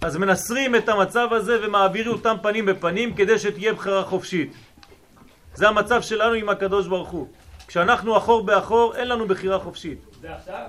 אז 0.00 0.16
מנסרים 0.16 0.74
את 0.76 0.88
המצב 0.88 1.28
הזה 1.32 1.58
ומעבירים 1.66 2.12
אותם 2.12 2.36
פנים 2.42 2.66
בפנים 2.66 3.14
כדי 3.14 3.38
שתהיה 3.38 3.72
בחירה 3.72 4.04
חופשית. 4.04 4.54
זה 5.54 5.68
המצב 5.68 6.02
שלנו 6.02 6.32
עם 6.34 6.48
הקדוש 6.48 6.86
ברוך 6.86 7.08
הוא. 7.08 7.26
כשאנחנו 7.66 8.16
אחור 8.16 8.42
באחור, 8.46 8.96
אין 8.96 9.08
לנו 9.08 9.28
בחירה 9.28 9.58
חופשית. 9.58 9.98
זה 10.20 10.34
עכשיו? 10.34 10.62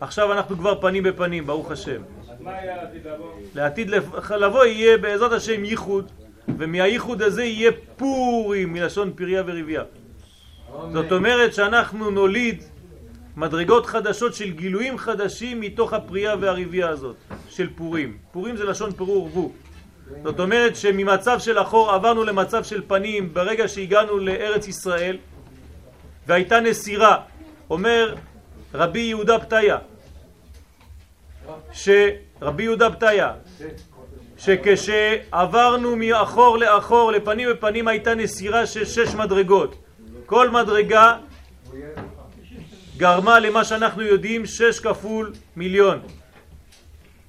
עכשיו 0.00 0.32
אנחנו 0.32 0.56
כבר 0.56 0.80
פנים 0.80 1.02
בפנים, 1.02 1.46
ברוך 1.46 1.70
השם. 1.70 2.02
אז 2.30 2.40
מה 2.40 2.50
יהיה 2.50 2.76
לעתיד 2.76 3.06
לבוא? 3.06 3.26
לעתיד 3.54 3.90
לב- 3.90 4.30
לבוא 4.30 4.64
יהיה 4.64 4.98
בעזרת 4.98 5.32
השם 5.32 5.64
ייחוד, 5.64 6.10
ומהייחוד 6.58 7.22
הזה 7.22 7.44
יהיה 7.44 7.70
פורים, 7.96 8.72
מלשון 8.72 9.12
פריה 9.16 9.42
ורבייה. 9.46 9.82
זאת 10.92 11.12
אומרת 11.12 11.54
שאנחנו 11.54 12.10
נוליד 12.10 12.62
מדרגות 13.36 13.86
חדשות 13.86 14.34
של 14.34 14.50
גילויים 14.50 14.98
חדשים 14.98 15.60
מתוך 15.60 15.92
הפריה 15.92 16.34
והרבייה 16.40 16.88
הזאת, 16.88 17.16
של 17.48 17.68
פורים. 17.76 18.16
פורים 18.32 18.56
זה 18.56 18.64
לשון 18.64 18.92
פירור 18.92 19.22
ורבו. 19.22 19.52
זאת 20.22 20.40
אומרת 20.40 20.76
שממצב 20.76 21.38
של 21.38 21.58
אחור 21.58 21.90
עברנו 21.90 22.24
למצב 22.24 22.64
של 22.64 22.82
פנים 22.86 23.34
ברגע 23.34 23.68
שהגענו 23.68 24.18
לארץ 24.18 24.68
ישראל 24.68 25.18
והייתה 26.26 26.60
נסירה. 26.60 27.16
אומר 27.70 28.14
רבי 28.74 29.00
יהודה 29.00 29.38
פתיה, 29.38 29.78
שרבי 31.72 32.62
יהודה 32.62 32.90
פתיה, 32.90 33.32
שכשעברנו 34.38 35.96
מאחור 35.96 36.58
לאחור 36.58 37.12
לפנים 37.12 37.48
בפנים 37.50 37.88
הייתה 37.88 38.14
נסירה 38.14 38.66
של 38.66 38.84
שש 38.84 39.14
מדרגות. 39.14 39.74
כל 40.26 40.50
מדרגה 40.50 41.16
גרמה 42.96 43.40
למה 43.40 43.64
שאנחנו 43.64 44.02
יודעים 44.02 44.46
שש 44.46 44.80
כפול 44.80 45.32
מיליון. 45.56 46.02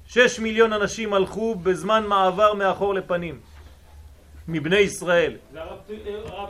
שש 0.06 0.38
מיליון 0.38 0.72
אנשים 0.72 1.14
הלכו 1.14 1.54
בזמן 1.54 2.06
מעבר 2.06 2.54
מאחור 2.54 2.94
לפנים, 2.94 3.40
מבני 4.48 4.76
ישראל, 4.76 5.36
זה 5.52 5.60
הרב? 5.60 6.48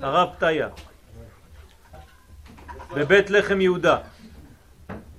הרב 0.00 0.28
פתיה, 0.36 0.68
בבית 2.96 3.30
לחם 3.30 3.60
יהודה. 3.60 3.98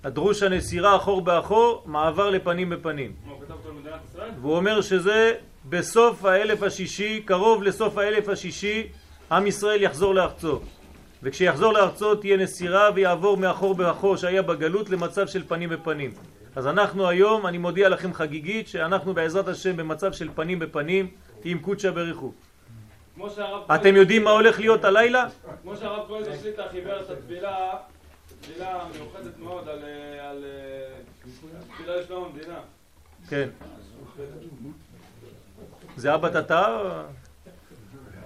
הדרוש 0.04 0.44
הנסירה 0.44 0.96
אחור 0.96 1.22
באחור, 1.22 1.84
מעבר 1.86 2.30
לפנים 2.30 2.70
בפנים. 2.70 3.16
והוא 4.42 4.56
אומר 4.56 4.82
שזה 4.82 5.34
בסוף 5.70 6.26
האלף 6.26 6.64
השישי, 6.64 7.22
קרוב 7.26 7.64
לסוף 7.64 7.98
האלף 7.98 8.30
השישי, 8.30 8.88
עם 9.32 9.48
ישראל 9.48 9.82
יחזור 9.82 10.16
לארצו. 10.16 10.60
וכשיחזור 11.24 11.74
לארצו 11.74 12.16
תהיה 12.16 12.38
נסירה 12.38 12.90
ויעבור 12.96 13.38
מאחור 13.38 13.76
באחור 13.76 14.18
שהיה 14.18 14.42
בגלות 14.42 14.90
למצב 14.90 15.28
של 15.28 15.48
פנים 15.48 15.70
בפנים. 15.70 16.12
אז 16.56 16.68
אנחנו 16.68 17.08
היום, 17.10 17.48
אני 17.48 17.58
מודיע 17.58 17.90
לכם 17.90 18.14
חגיגית, 18.14 18.68
שאנחנו 18.68 19.14
בעזרת 19.14 19.48
השם 19.48 19.78
במצב 19.78 20.14
של 20.14 20.30
פנים 20.36 20.60
בפנים 20.60 21.12
עם 21.44 21.60
קודשא 21.60 21.92
בריחו. 21.92 22.32
אתם 23.76 23.96
יודעים 23.96 24.24
מה 24.24 24.32
הולך 24.32 24.60
להיות 24.60 24.84
הלילה? 24.84 25.26
כמו 25.62 25.78
שהרב 25.78 26.08
כהן 26.08 26.24
השליטה 26.34 26.64
חיבר 26.72 27.02
את 27.02 27.10
התפילה, 27.10 27.70
תפילה 28.42 28.86
מיוחדת 28.94 29.38
מאוד 29.40 29.70
על 29.70 29.80
אה, 29.84 30.30
על, 30.30 30.44
אה, 30.46 31.62
תפילה 31.76 31.96
לשלום 31.96 32.24
המדינה. 32.24 32.60
כן. 33.30 33.50
זה 35.98 36.16
אבא? 36.16 36.28
או- 36.28 36.50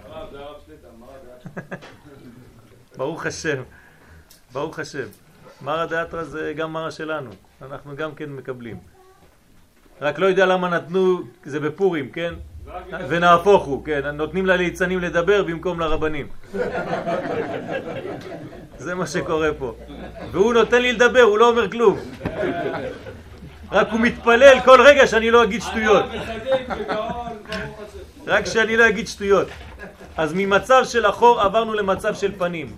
הרב, 0.06 0.30
זה 0.32 0.38
הרב 0.38 0.56
שליטה, 0.66 0.88
מה 0.98 1.06
זה? 1.24 1.48
ברוך 2.96 3.26
השם, 3.26 3.62
ברוך 4.52 4.78
השם. 4.78 5.06
מרא 5.62 5.86
דאתרא 5.86 6.22
זה 6.22 6.52
גם 6.56 6.72
מרא 6.72 6.90
שלנו, 6.90 7.30
אנחנו 7.62 7.96
גם 7.96 8.14
כן 8.14 8.30
מקבלים. 8.30 8.76
רק 10.00 10.18
לא 10.18 10.26
יודע 10.26 10.46
למה 10.46 10.68
נתנו, 10.68 11.22
זה 11.44 11.60
בפורים, 11.60 12.10
כן? 12.10 12.34
ונהפוך 13.08 13.64
הוא, 13.64 13.84
כן, 13.84 14.06
נותנים 14.06 14.46
לליצנים 14.46 15.00
לדבר 15.00 15.42
במקום 15.42 15.80
לרבנים. 15.80 16.26
זה 18.78 18.94
מה 18.94 19.06
שקורה 19.06 19.48
פה. 19.58 19.74
והוא 20.32 20.54
נותן 20.54 20.82
לי 20.82 20.92
לדבר, 20.92 21.20
הוא 21.20 21.38
לא 21.38 21.48
אומר 21.48 21.70
כלום. 21.70 21.98
רק 23.72 23.88
הוא 23.90 24.00
מתפלל 24.00 24.60
כל 24.64 24.80
רגע 24.80 25.06
שאני 25.06 25.30
לא 25.30 25.44
אגיד 25.44 25.62
שטויות. 25.62 26.04
רק 28.26 28.46
שאני 28.46 28.76
לא 28.76 28.88
אגיד 28.88 29.08
שטויות. 29.08 29.48
אז 30.16 30.32
ממצב 30.34 30.82
של 30.84 31.06
אחור 31.06 31.40
עברנו 31.40 31.74
למצב 31.74 32.14
של 32.14 32.32
פנים. 32.38 32.76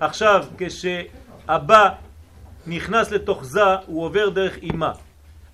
עכשיו, 0.00 0.44
כשהבא 0.58 1.88
נכנס 2.66 3.10
לתוך 3.10 3.44
זה, 3.44 3.64
הוא 3.86 4.04
עובר 4.04 4.28
דרך 4.28 4.56
אימה. 4.56 4.92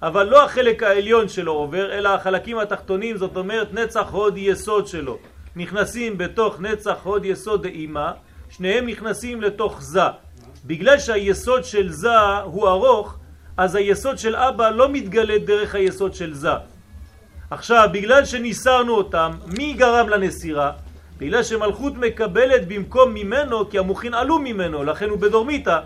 אבל 0.02 0.26
לא 0.28 0.44
החלק 0.44 0.82
העליון 0.82 1.28
שלו 1.28 1.52
עובר, 1.52 1.92
אלא 1.92 2.08
החלקים 2.08 2.58
התחתונים, 2.58 3.16
זאת 3.16 3.36
אומרת 3.36 3.74
נצח 3.74 4.08
הוד 4.10 4.34
יסוד 4.36 4.86
שלו. 4.86 5.18
נכנסים 5.56 6.18
בתוך 6.18 6.60
נצח 6.60 6.96
הוד 7.02 7.24
יסוד 7.24 7.62
דאימה, 7.62 8.12
שניהם 8.50 8.86
נכנסים 8.86 9.42
לתוך 9.42 9.82
זה. 9.82 10.00
בגלל 10.64 10.98
שהיסוד 10.98 11.64
של 11.64 11.92
זה 11.92 12.18
הוא 12.44 12.68
ארוך, 12.68 13.16
אז 13.56 13.74
היסוד 13.74 14.18
של 14.18 14.36
אבא 14.36 14.70
לא 14.70 14.88
מתגלה 14.88 15.38
דרך 15.38 15.74
היסוד 15.74 16.14
של 16.14 16.34
זה. 16.34 16.52
עכשיו, 17.50 17.88
בגלל 17.92 18.24
שניסרנו 18.24 18.94
אותם, 18.94 19.30
מי 19.46 19.72
גרם 19.72 20.08
לנסירה? 20.08 20.72
בגלל 21.20 21.42
שמלכות 21.42 21.96
מקבלת 21.96 22.68
במקום 22.68 23.14
ממנו, 23.14 23.70
כי 23.70 23.78
המוחין 23.78 24.14
עלו 24.14 24.38
ממנו, 24.38 24.84
לכן 24.84 25.08
הוא 25.08 25.18
בדורמיתא, 25.18 25.78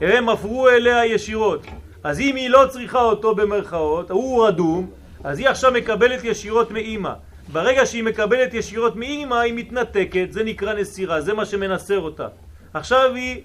הם 0.00 0.28
עברו 0.28 0.68
אליה 0.68 1.06
ישירות. 1.06 1.66
אז 2.04 2.20
אם 2.20 2.36
היא 2.36 2.50
לא 2.50 2.66
צריכה 2.70 3.00
אותו 3.00 3.34
במרכאות, 3.34 4.10
הוא 4.10 4.46
רדום, 4.46 4.90
אז 5.24 5.38
היא 5.38 5.48
עכשיו 5.48 5.72
מקבלת 5.72 6.24
ישירות 6.24 6.70
מאימא. 6.70 7.12
ברגע 7.52 7.86
שהיא 7.86 8.04
מקבלת 8.04 8.54
ישירות 8.54 8.96
מאימא, 8.96 9.34
היא 9.34 9.54
מתנתקת, 9.54 10.26
זה 10.30 10.44
נקרא 10.44 10.74
נסירה, 10.74 11.20
זה 11.20 11.34
מה 11.34 11.44
שמנסר 11.44 12.00
אותה. 12.00 12.28
עכשיו 12.74 13.14
היא 13.14 13.42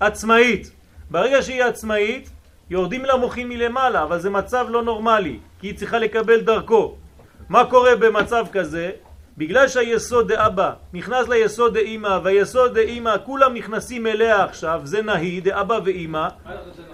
עצמאית. 0.00 0.70
ברגע 1.10 1.42
שהיא 1.42 1.62
עצמאית, 1.64 2.30
יורדים 2.70 3.04
לה 3.04 3.16
מוחים 3.16 3.48
מלמעלה, 3.48 4.02
אבל 4.02 4.18
זה 4.20 4.30
מצב 4.30 4.66
לא 4.68 4.82
נורמלי, 4.82 5.38
כי 5.60 5.66
היא 5.66 5.76
צריכה 5.76 5.98
לקבל 5.98 6.40
דרכו. 6.40 6.94
מה 7.48 7.64
קורה 7.64 7.96
במצב 7.96 8.46
כזה? 8.52 8.90
בגלל 9.38 9.68
שהיסוד 9.68 10.32
דאבא 10.32 10.72
נכנס 10.92 11.28
ליסוד 11.28 11.78
דאמא 11.78 12.18
והיסוד 12.24 12.78
דאמא 12.78 13.16
כולם 13.24 13.54
נכנסים 13.54 14.06
אליה 14.06 14.44
עכשיו, 14.44 14.80
זה 14.84 15.02
נהי 15.02 15.40
דאבא 15.40 15.78
ואמא, 15.84 16.28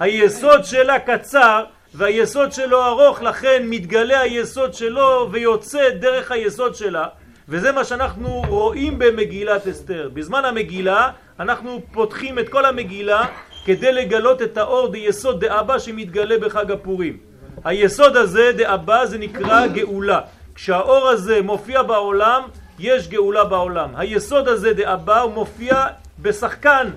היסוד 0.01 0.65
שלה 0.65 0.99
קצר 0.99 1.65
והיסוד 1.95 2.53
שלו 2.53 2.85
ארוך, 2.87 3.23
לכן 3.23 3.63
מתגלה 3.67 4.21
היסוד 4.21 4.75
שלו 4.75 5.29
ויוצא 5.33 5.91
דרך 5.91 6.33
היסוד 6.33 6.75
שלה 6.75 7.07
וזה 7.49 7.73
מה 7.73 7.85
שאנחנו 7.85 8.43
רואים 8.49 8.99
במגילת 8.99 9.67
אסתר. 9.67 10.11
בזמן 10.15 10.45
המגילה 10.45 11.11
אנחנו 11.41 11.81
פותחים 11.93 12.39
את 12.39 12.49
כל 12.49 12.65
המגילה 12.65 13.25
כדי 13.65 13.93
לגלות 13.93 14.43
את 14.43 14.57
האור 14.57 14.89
דיסוד 14.93 15.45
דאבא 15.45 15.79
שמתגלה 15.79 16.39
בחג 16.39 16.71
הפורים. 16.71 17.17
היסוד 17.65 18.17
הזה 18.17 18.53
דאבא 18.57 19.07
זה 19.07 19.19
נקרא 19.19 19.67
גאולה. 19.67 20.21
כשהאור 20.63 21.09
הזה 21.09 21.43
מופיע 21.43 21.83
בעולם, 21.83 22.43
יש 22.79 23.09
גאולה 23.09 23.45
בעולם. 23.45 23.89
היסוד 23.97 24.49
הזה 24.49 24.73
דאבא 24.73 25.21
הוא 25.21 25.33
מופיע 25.33 25.87
בשחקן 26.19 26.91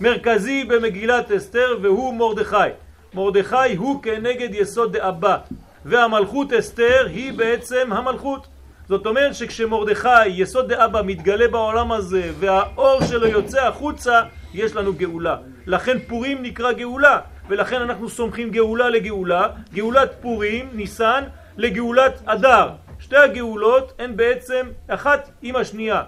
מרכזי 0.00 0.64
במגילת 0.64 1.32
אסתר 1.32 1.78
והוא 1.82 2.14
מרדכי. 2.14 2.56
מרדכי 3.14 3.76
הוא 3.76 4.02
כנגד 4.02 4.48
יסוד 4.54 4.96
דאבא 4.96 5.36
והמלכות 5.84 6.52
אסתר 6.52 7.06
היא 7.06 7.32
בעצם 7.32 7.92
המלכות. 7.92 8.46
זאת 8.88 9.06
אומרת 9.06 9.34
שכשמרדכי, 9.34 10.28
יסוד 10.28 10.68
דאבא, 10.72 11.02
מתגלה 11.04 11.48
בעולם 11.48 11.92
הזה 11.92 12.30
והאור 12.38 13.04
שלו 13.04 13.26
יוצא 13.26 13.66
החוצה, 13.66 14.22
יש 14.54 14.76
לנו 14.76 14.92
גאולה. 14.92 15.36
לכן 15.66 15.98
פורים 15.98 16.42
נקרא 16.42 16.72
גאולה, 16.72 17.18
ולכן 17.48 17.82
אנחנו 17.82 18.08
סומכים 18.08 18.50
גאולה 18.50 18.90
לגאולה, 18.90 19.48
גאולת 19.74 20.10
פורים, 20.20 20.68
ניסן, 20.72 21.24
לגאולת 21.56 22.22
אדר. 22.26 22.83
שתי 23.04 23.16
הגאולות 23.16 23.92
הן 23.98 24.16
בעצם 24.16 24.66
אחת 24.88 25.30
עם 25.42 25.56
השנייה. 25.56 26.02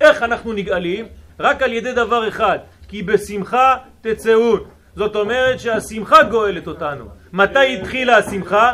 איך 0.00 0.22
אנחנו 0.22 0.52
נגאלים? 0.52 1.06
רק 1.40 1.62
על 1.62 1.72
ידי 1.72 1.92
דבר 1.92 2.28
אחד, 2.28 2.58
כי 2.88 3.02
בשמחה 3.02 3.76
תצאון. 4.00 4.60
זאת 4.96 5.16
אומרת 5.16 5.60
שהשמחה 5.60 6.22
גואלת 6.22 6.66
אותנו. 6.66 7.04
מתי 7.32 7.78
התחילה 7.78 8.16
השמחה? 8.16 8.72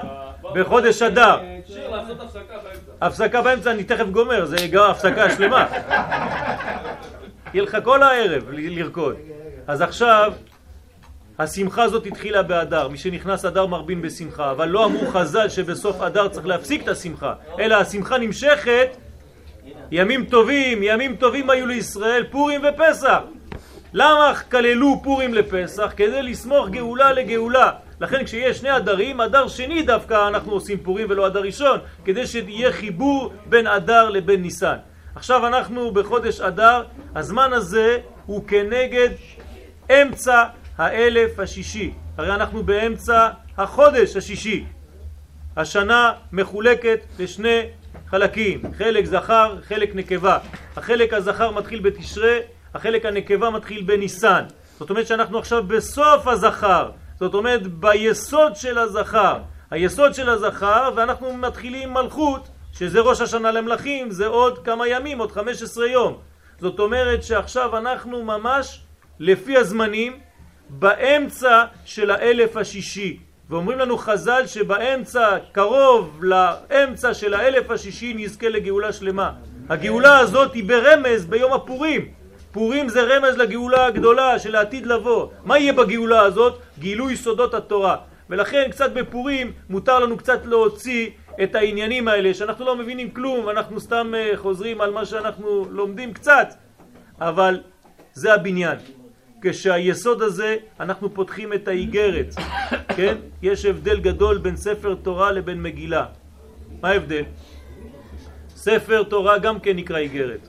בחודש 0.55 1.03
אדר. 1.03 1.39
שיר 1.67 1.91
לעשות 1.91 2.21
הפסקה 2.21 2.55
באמצע. 2.65 3.07
הפסקה 3.07 3.43
באמצע, 3.43 3.71
אני 3.71 3.85
תכף 3.85 4.07
גומר, 4.07 4.45
זה 4.45 4.57
גם 4.71 4.91
הפסקה 4.91 5.31
שלמה. 5.31 5.67
יהיה 7.55 7.63
לך 7.63 7.79
כל 7.85 8.03
הערב 8.03 8.51
לרקוד. 8.51 9.17
אז 9.67 9.81
עכשיו, 9.81 10.33
השמחה 11.39 11.83
הזאת 11.83 12.07
התחילה 12.07 12.43
באדר, 12.43 12.89
מי 12.89 12.99
שנכנס 12.99 13.45
אדר 13.45 13.67
מרבין 13.67 14.03
בשמחה, 14.03 14.51
אבל 14.51 14.69
לא 14.69 14.85
אמרו 14.85 15.07
חז"ל 15.07 15.49
שבסוף 15.49 16.01
אדר 16.01 16.29
צריך 16.29 16.47
להפסיק 16.47 16.83
את 16.83 16.89
השמחה, 16.89 17.35
אלא 17.59 17.75
השמחה 17.75 18.19
נמשכת 18.19 18.97
ימים 19.91 20.25
טובים, 20.25 20.83
ימים 20.83 21.17
טובים 21.17 21.51
היו 21.51 21.67
לישראל, 21.67 22.25
פורים 22.31 22.61
ופסח. 22.65 23.19
למה 23.93 24.33
כללו 24.51 25.01
פורים 25.03 25.35
לפסח? 25.35 25.93
כדי 25.97 26.23
לסמוך 26.23 26.69
גאולה 26.69 27.13
לגאולה. 27.13 27.71
לכן 28.01 28.25
כשיש 28.25 28.59
שני 28.59 28.77
אדרים, 28.77 29.21
אדר 29.21 29.49
שני 29.49 29.83
דווקא 29.83 30.29
אנחנו 30.29 30.53
עושים 30.53 30.79
פורים 30.79 31.07
ולא 31.11 31.27
אדר 31.27 31.41
ראשון, 31.41 31.79
כדי 32.05 32.27
שיהיה 32.27 32.73
חיבור 32.73 33.33
בין 33.47 33.67
אדר 33.67 34.11
לבין 34.11 34.43
ניסן. 34.43 34.77
עכשיו 35.15 35.47
אנחנו 35.47 35.91
בחודש 35.91 36.41
אדר, 36.41 36.83
הזמן 37.15 37.53
הזה 37.53 37.99
הוא 38.27 38.45
כנגד 38.47 39.09
אמצע 39.91 40.45
האלף 40.79 41.39
השישי. 41.39 41.93
הרי 42.17 42.35
אנחנו 42.35 42.63
באמצע 42.63 43.29
החודש 43.59 44.17
השישי. 44.17 44.65
השנה 45.57 46.13
מחולקת 46.33 47.01
לשני 47.19 47.63
חלקים, 48.07 48.63
חלק 48.79 49.05
זכר, 49.05 49.57
חלק 49.69 49.95
נקבה. 49.95 50.39
החלק 50.77 51.13
הזכר 51.13 51.51
מתחיל 51.51 51.81
בתשרה, 51.81 52.37
החלק 52.75 53.07
הנקבה 53.07 53.51
מתחיל 53.51 53.83
בניסן. 53.83 54.45
זאת 54.79 54.91
אומרת 54.91 55.07
שאנחנו 55.07 55.39
עכשיו 55.39 55.63
בסוף 55.63 56.27
הזכר, 56.27 56.91
זאת 57.21 57.35
אומרת 57.35 57.67
ביסוד 57.67 58.57
של 58.57 58.79
הזכר. 58.79 59.39
היסוד 59.71 60.15
של 60.15 60.29
הזכר, 60.29 60.91
ואנחנו 60.97 61.37
מתחילים 61.37 61.93
מלכות, 61.93 62.49
שזה 62.73 63.01
ראש 63.01 63.21
השנה 63.21 63.51
למלכים, 63.51 64.11
זה 64.11 64.27
עוד 64.27 64.65
כמה 64.65 64.89
ימים, 64.89 65.19
עוד 65.19 65.33
15 65.33 65.87
יום. 65.87 66.19
זאת 66.61 66.79
אומרת 66.79 67.23
שעכשיו 67.23 67.79
אנחנו 67.79 68.25
ממש 68.25 68.81
לפי 69.21 69.57
הזמנים 69.57 70.19
באמצע 70.69 71.65
של 71.85 72.11
האלף 72.11 72.57
השישי. 72.57 73.19
ואומרים 73.51 73.79
לנו 73.79 73.99
חז"ל 73.99 74.43
שבאמצע, 74.47 75.39
קרוב 75.53 76.25
לאמצע 76.25 77.15
של 77.15 77.35
האלף 77.35 77.71
השישי 77.71 78.15
נזכה 78.17 78.49
לגאולה 78.49 78.93
שלמה. 78.93 79.33
הגאולה 79.69 80.19
הזאת 80.19 80.55
היא 80.55 80.65
ברמז 80.65 81.27
ביום 81.27 81.53
הפורים. 81.53 82.09
פורים 82.53 82.89
זה 82.89 83.03
רמז 83.03 83.37
לגאולה 83.37 83.87
הגדולה 83.87 84.39
של 84.39 84.55
העתיד 84.55 84.87
לבוא. 84.87 85.29
מה 85.45 85.59
יהיה 85.59 85.73
בגאולה 85.73 86.21
הזאת? 86.21 86.59
גילוי 86.79 87.17
סודות 87.17 87.55
התורה. 87.55 87.97
ולכן 88.31 88.71
קצת 88.71 88.93
בפורים 88.93 89.53
מותר 89.71 89.99
לנו 89.99 90.17
קצת 90.17 90.47
להוציא 90.47 91.11
את 91.43 91.55
העניינים 91.55 92.09
האלה 92.09 92.35
שאנחנו 92.35 92.65
לא 92.65 92.77
מבינים 92.77 93.11
כלום, 93.11 93.49
אנחנו 93.49 93.81
סתם 93.81 94.13
אה, 94.17 94.31
חוזרים 94.37 94.81
על 94.81 94.91
מה 94.91 95.05
שאנחנו 95.05 95.65
לומדים 95.71 96.13
קצת, 96.13 96.49
אבל 97.21 97.61
זה 98.13 98.35
הבניין. 98.35 98.79
כשהיסוד 99.45 100.23
הזה 100.23 100.57
אנחנו 100.81 101.15
פותחים 101.15 101.53
את 101.53 101.69
האיגרת, 101.69 102.35
כן? 102.97 103.17
יש 103.43 103.65
הבדל 103.65 104.01
גדול 104.01 104.39
בין 104.39 104.57
ספר 104.57 104.95
תורה 104.95 105.33
לבין 105.33 105.63
מגילה. 105.63 106.07
מה 106.81 106.89
ההבדל? 106.89 107.23
ספר 108.49 109.03
תורה 109.03 109.39
גם 109.39 109.61
כן 109.61 109.77
נקרא 109.77 109.99
איגרת. 109.99 110.49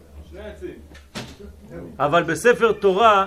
אבל 1.99 2.23
בספר 2.23 2.71
תורה 2.71 3.25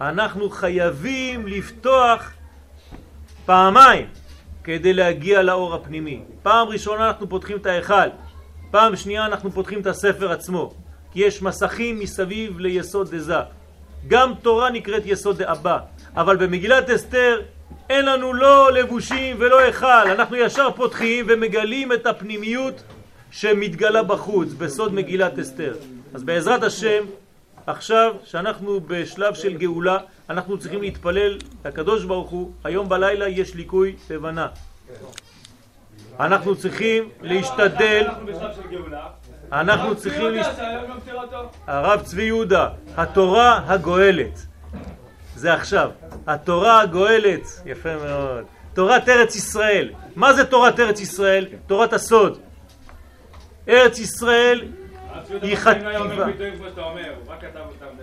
אנחנו 0.00 0.50
חייבים 0.50 1.46
לפתוח 1.46 2.32
פעמיים 3.46 4.06
כדי 4.64 4.92
להגיע 4.92 5.42
לאור 5.42 5.74
הפנימי. 5.74 6.22
פעם 6.42 6.68
ראשונה 6.68 7.08
אנחנו 7.08 7.28
פותחים 7.28 7.56
את 7.56 7.66
ההיכל, 7.66 8.08
פעם 8.70 8.96
שנייה 8.96 9.26
אנחנו 9.26 9.50
פותחים 9.50 9.80
את 9.80 9.86
הספר 9.86 10.32
עצמו, 10.32 10.72
כי 11.12 11.20
יש 11.20 11.42
מסכים 11.42 11.98
מסביב 11.98 12.60
ליסוד 12.60 13.14
דזה. 13.14 13.59
גם 14.08 14.32
תורה 14.42 14.70
נקראת 14.70 15.02
יסוד 15.06 15.38
דאבא, 15.38 15.78
אבל 16.16 16.36
במגילת 16.36 16.90
אסתר 16.90 17.40
אין 17.90 18.06
לנו 18.06 18.32
לא 18.32 18.72
לבושים 18.72 19.36
ולא 19.38 19.58
היכל, 19.58 19.86
אנחנו 19.86 20.36
ישר 20.36 20.68
פותחים 20.76 21.26
ומגלים 21.28 21.92
את 21.92 22.06
הפנימיות 22.06 22.82
שמתגלה 23.30 24.02
בחוץ, 24.02 24.52
בסוד 24.52 24.94
מגילת 24.94 25.38
אסתר. 25.38 25.74
אז 26.14 26.22
בעזרת 26.22 26.62
השם, 26.62 27.04
עכשיו 27.66 28.14
שאנחנו 28.24 28.80
בשלב 28.86 29.34
של 29.34 29.56
גאולה, 29.56 29.98
אנחנו 30.30 30.58
צריכים 30.58 30.82
להתפלל 30.82 31.38
לקדוש 31.64 32.04
ברוך 32.04 32.30
הוא, 32.30 32.50
היום 32.64 32.88
בלילה 32.88 33.28
יש 33.28 33.54
ליקוי 33.54 33.96
לבנה. 34.10 34.48
אנחנו 36.20 36.56
צריכים 36.56 37.08
להשתדל, 37.22 38.06
אנחנו 39.52 39.96
צריכים 39.96 40.42
צבי. 40.42 41.10
יהודה. 41.10 41.38
הרב 41.66 42.02
צבי 42.02 42.22
יהודה, 42.22 42.68
התורה 42.96 43.60
הגואלת. 43.66 44.46
זה 45.36 45.54
עכשיו. 45.54 45.90
התורה 46.26 46.80
הגואלת, 46.80 47.46
יפה 47.66 47.96
מאוד. 47.96 48.44
תורת 48.74 49.08
ארץ 49.08 49.36
ישראל. 49.36 49.92
מה 50.16 50.32
זה 50.32 50.44
תורת 50.44 50.80
ארץ 50.80 51.00
ישראל? 51.00 51.46
תורת 51.66 51.92
הסוד. 51.92 52.38
ארץ 53.68 53.98
ישראל 53.98 54.64
היא 55.42 55.52
לא 55.52 55.56
חטיבה. 55.56 56.26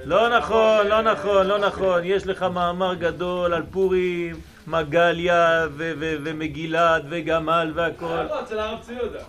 לא 0.04 0.38
נכון, 0.38 0.88
לא 0.88 1.02
נכון, 1.02 1.48
לא 1.48 1.58
נכון. 1.60 2.02
יש 2.04 2.28
לך 2.28 2.44
מאמר 2.44 2.94
גדול 2.94 3.54
על 3.54 3.64
פורים, 3.72 4.36
מגליה 4.68 5.66
ומגילת 5.78 7.02
וגמל 7.10 7.72
והכל. 7.76 8.06
העלות 8.06 8.48
של 8.48 8.60
הרב 8.60 8.80
ציודה. 8.82 9.20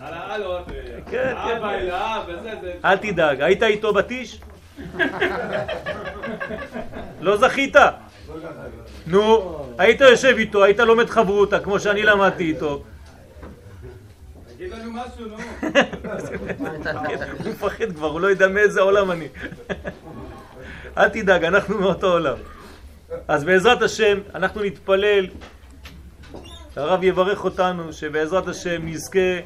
על 0.00 0.14
העלות, 0.14 0.66
כן, 1.10 1.34
אבא 1.36 1.58
כן. 1.60 1.64
אל 1.64 1.90
האב 1.90 2.22
וזה, 2.28 2.52
זה... 2.60 2.72
אל 2.84 2.96
תדאג, 2.96 3.42
היית 3.42 3.62
איתו 3.62 3.92
בטיש? 3.92 4.40
לא 7.20 7.36
זכית? 7.36 7.76
נו, 9.06 9.56
היית 9.78 10.00
יושב 10.00 10.34
איתו, 10.38 10.64
היית 10.64 10.78
לומד 10.78 11.10
חברותה 11.10 11.60
כמו 11.60 11.80
שאני 11.80 12.02
למדתי 12.02 12.44
איתו. 12.44 12.82
תגיד 14.56 14.72
לנו 14.72 14.92
משהו, 14.92 15.26
נו. 15.26 15.36
הוא 17.38 17.50
מפחד 17.50 17.92
כבר, 17.94 18.06
הוא 18.06 18.20
לא 18.20 18.26
יודע 18.26 18.48
מאיזה 18.48 18.80
עולם 18.80 19.10
אני. 19.10 19.28
אל 20.98 21.08
תדאג, 21.08 21.44
אנחנו 21.44 21.78
מאותו 21.80 22.12
עולם. 22.12 22.36
אז 23.28 23.44
בעזרת 23.44 23.82
השם, 23.82 24.18
אנחנו 24.34 24.62
נתפלל, 24.62 25.26
הרב 26.76 27.04
יברך 27.04 27.44
אותנו, 27.44 27.92
שבעזרת 27.92 28.48
השם 28.48 28.80
נזכה 28.84 29.40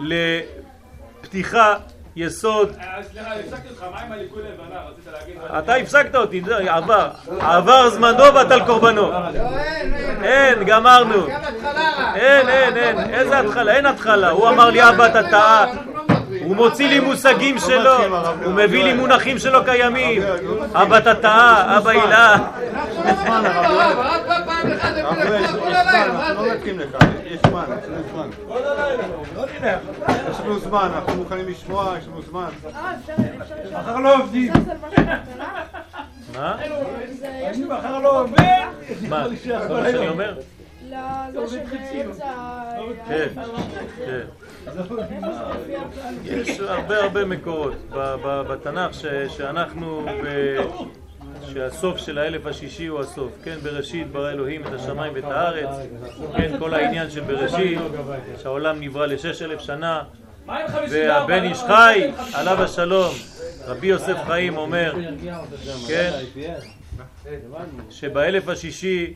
לפתיחה, 0.00 1.74
יסוד. 2.16 2.76
סליחה, 3.12 3.34
הפסקתי 3.34 3.68
אותך, 3.68 3.82
מה 3.82 4.00
עם 4.00 4.12
הליכוד 4.12 4.38
לבנה? 4.38 4.80
רצית 4.80 5.12
להגיד... 5.12 5.36
אתה 5.58 5.74
הפסקת 5.74 6.14
אותי, 6.14 6.42
עבר. 6.68 7.10
עבר 7.40 7.90
זמנו 7.90 8.32
בטל 8.40 8.64
קורבנו. 8.66 9.12
אין, 10.22 10.64
גמרנו. 10.64 11.26
אין, 12.14 12.48
אין, 12.48 12.76
אין. 12.76 13.14
איזה 13.14 13.38
התחלה? 13.38 13.72
אין 13.76 13.86
התחלה. 13.86 14.30
הוא 14.30 14.48
אמר 14.48 14.70
לי, 14.70 14.88
אבא, 14.88 15.06
אתה 15.06 15.30
טעה. 15.30 15.66
הוא 16.40 16.56
מוציא 16.56 16.88
לי 16.88 17.00
מושגים 17.00 17.58
שלו, 17.58 17.96
הוא 18.44 18.52
מביא 18.52 18.84
לי 18.84 18.94
מונחים 18.94 19.38
שלא 19.38 19.60
קיימים. 19.64 20.22
אבא 20.74 21.14
טעה, 21.14 21.78
אבא 21.78 21.90
הילה. 21.90 22.36
אנחנו 26.26 26.46
לא 26.46 26.54
נקים 26.54 26.78
לך, 26.78 26.96
יש 27.24 27.40
זמן, 27.46 27.64
יש 30.30 30.40
לנו 30.40 30.58
זמן. 30.58 30.90
אנחנו 30.96 31.16
מוכנים 31.16 31.48
לשמוע, 31.48 31.94
יש 31.98 32.06
לנו 32.06 32.22
זמן. 32.22 32.48
מחר 33.72 33.98
לא 33.98 34.16
עובדים. 34.18 34.52
מה? 36.34 36.56
מחר 37.68 37.98
לא 37.98 38.20
עובדים. 38.20 38.44
מה? 39.08 39.24
כל 39.68 39.74
מה 39.74 39.90
שאני 39.90 40.08
אומר? 40.08 40.34
לזה 41.34 41.60
שבאמצע... 41.70 42.32
כן, 43.08 43.28
כן. 44.06 44.20
יש 46.24 46.60
הרבה 46.60 47.02
הרבה 47.02 47.24
מקורות 47.24 47.74
בתנ"ך 48.22 48.94
שאנחנו, 49.28 50.06
שהסוף 51.52 51.98
של 51.98 52.18
האלף 52.18 52.46
השישי 52.46 52.86
הוא 52.86 53.00
הסוף, 53.00 53.32
כן, 53.44 53.56
בראשית 53.62 54.12
ברא 54.12 54.30
אלוהים 54.30 54.66
את 54.66 54.72
השמיים 54.72 55.12
ואת 55.14 55.24
הארץ, 55.24 55.68
כן, 56.36 56.58
כל 56.58 56.74
העניין 56.74 57.10
של 57.10 57.20
בראשית, 57.20 57.78
שהעולם 58.42 58.80
נברא 58.80 59.06
לשש 59.06 59.42
אלף 59.42 59.60
שנה, 59.60 60.02
מה 60.46 60.58
עם 60.58 60.68
54? 60.68 61.08
והבן 61.08 61.42
איש 61.42 61.58
חי, 61.58 62.10
עליו 62.34 62.62
השלום, 62.62 63.14
רבי 63.66 63.86
יוסף 63.86 64.16
חיים 64.26 64.56
אומר, 64.56 64.94
כן, 65.88 66.10
שבאלף 67.90 68.48
השישי, 68.48 69.14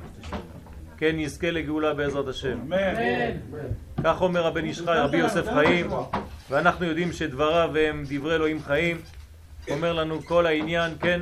כן, 0.99 1.17
נזכה 1.19 1.51
לגאולה 1.51 1.95
בעזרת 1.95 2.29
השם. 2.29 2.59
כך 4.05 4.23
אומר 4.23 4.47
הבן 4.47 4.65
איש 4.65 4.81
חי, 4.81 4.91
רבי 4.99 5.17
יוסף 5.17 5.47
חיים, 5.55 5.87
ואנחנו 6.51 6.85
יודעים 6.85 7.13
שדבריו 7.13 7.77
הם 7.77 8.05
דברי 8.09 8.35
אלוהים 8.35 8.63
חיים. 8.63 8.97
אומר 9.71 9.93
לנו 9.93 10.23
כל 10.23 10.47
העניין, 10.47 10.93
כן, 11.01 11.21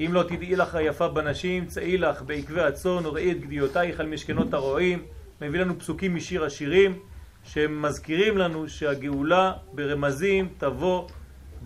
אם 0.00 0.12
לא 0.12 0.22
תדעי 0.22 0.56
לך 0.56 0.74
היפה 0.74 1.08
בנשים, 1.08 1.66
צאי 1.66 1.98
לך 1.98 2.22
בעקבי 2.22 2.60
הצאן 2.60 3.06
וראי 3.06 3.32
את 3.32 3.40
גדיותייך 3.40 4.00
על 4.00 4.06
משכנות 4.06 4.54
הרועים. 4.54 5.02
מביא 5.40 5.60
לנו 5.60 5.78
פסוקים 5.78 6.14
משיר 6.14 6.44
השירים, 6.44 6.98
שהם 7.44 7.82
מזכירים 7.82 8.38
לנו 8.38 8.68
שהגאולה 8.68 9.52
ברמזים 9.72 10.48
תבוא 10.58 11.08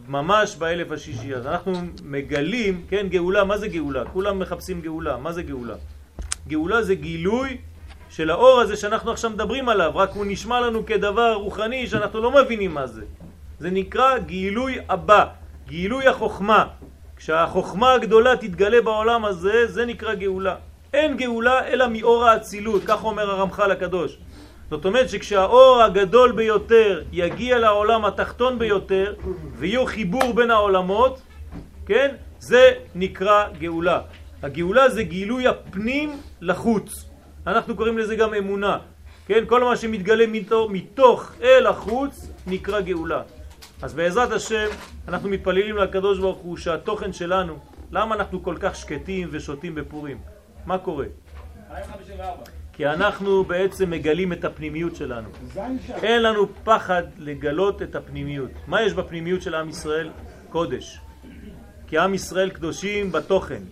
ממש 0.08 0.56
באלף 0.56 0.90
השישי. 0.92 1.34
אז 1.34 1.46
אנחנו 1.46 1.72
מגלים, 2.04 2.84
כן, 2.88 3.06
גאולה, 3.08 3.44
מה 3.44 3.58
זה 3.58 3.68
גאולה? 3.68 4.04
כולם 4.04 4.38
מחפשים 4.38 4.80
גאולה, 4.80 5.16
מה 5.16 5.32
זה 5.32 5.42
גאולה? 5.42 5.74
גאולה 6.50 6.82
זה 6.82 6.94
גילוי 6.94 7.56
של 8.10 8.30
האור 8.30 8.60
הזה 8.60 8.76
שאנחנו 8.76 9.10
עכשיו 9.10 9.30
מדברים 9.30 9.68
עליו, 9.68 9.90
רק 9.94 10.10
הוא 10.14 10.24
נשמע 10.28 10.60
לנו 10.60 10.86
כדבר 10.86 11.34
רוחני 11.34 11.86
שאנחנו 11.86 12.20
לא 12.20 12.30
מבינים 12.42 12.74
מה 12.74 12.86
זה. 12.86 13.02
זה 13.58 13.70
נקרא 13.70 14.18
גילוי 14.18 14.78
הבא, 14.88 15.24
גילוי 15.68 16.06
החוכמה. 16.06 16.66
כשהחוכמה 17.16 17.92
הגדולה 17.92 18.36
תתגלה 18.36 18.80
בעולם 18.82 19.24
הזה, 19.24 19.66
זה 19.66 19.86
נקרא 19.86 20.14
גאולה. 20.14 20.54
אין 20.92 21.16
גאולה 21.16 21.66
אלא 21.66 21.86
מאור 21.88 22.24
האצילות, 22.24 22.82
כך 22.86 23.04
אומר 23.04 23.30
הרמח"ל 23.30 23.70
הקדוש. 23.70 24.18
זאת 24.70 24.84
אומרת 24.84 25.08
שכשהאור 25.08 25.82
הגדול 25.82 26.32
ביותר 26.32 27.02
יגיע 27.12 27.58
לעולם 27.58 28.04
התחתון 28.04 28.58
ביותר 28.58 29.14
ויהיו 29.58 29.86
חיבור 29.86 30.32
בין 30.34 30.50
העולמות, 30.50 31.20
כן? 31.86 32.14
זה 32.38 32.72
נקרא 32.94 33.44
גאולה. 33.58 34.00
הגאולה 34.42 34.88
זה 34.88 35.03
גילוי 35.03 35.46
הפנים 35.46 36.20
לחוץ. 36.40 37.05
אנחנו 37.46 37.76
קוראים 37.76 37.98
לזה 37.98 38.16
גם 38.16 38.35
אמונה. 38.35 38.79
כן? 39.26 39.44
כל 39.46 39.64
מה 39.64 39.76
שמתגלה 39.76 40.26
מתוך, 40.26 40.70
מתוך 40.70 41.33
אל 41.42 41.66
החוץ 41.66 42.31
נקרא 42.46 42.81
גאולה. 42.81 43.22
אז 43.83 43.94
בעזרת 43.94 44.33
השם 44.33 44.66
אנחנו 45.09 45.29
מתפללים 45.29 45.76
לקדוש 45.76 46.18
ברוך 46.18 46.38
הוא 46.38 46.57
שהתוכן 46.57 47.12
שלנו, 47.12 47.59
למה 47.92 48.14
אנחנו 48.14 48.42
כל 48.42 48.57
כך 48.61 48.76
שקטים 48.76 49.29
ושותים 49.31 49.74
בפורים? 49.74 50.18
מה 50.66 50.79
קורה? 50.79 51.07
מה 51.70 51.76
עם 51.76 51.85
54? 51.85 52.42
כי 52.72 52.87
אנחנו 52.87 53.44
בעצם 53.44 53.90
מגלים 53.90 54.33
את 54.33 54.44
הפנימיות 54.44 54.96
שלנו. 54.96 55.29
אין 56.03 56.22
לנו 56.22 56.46
פחד 56.64 57.03
לגלות 57.18 57.83
את 57.83 57.94
הפנימיות. 57.96 58.50
מה 58.66 58.83
יש 58.83 58.92
בפנימיות 58.92 59.42
של 59.42 59.55
עם 59.55 59.68
ישראל? 59.68 60.11
קודש. 60.48 61.00
כי 61.87 61.98
עם 61.98 62.14
ישראל 62.14 62.50
קדושים 62.50 63.12
בתוכן. 63.12 63.62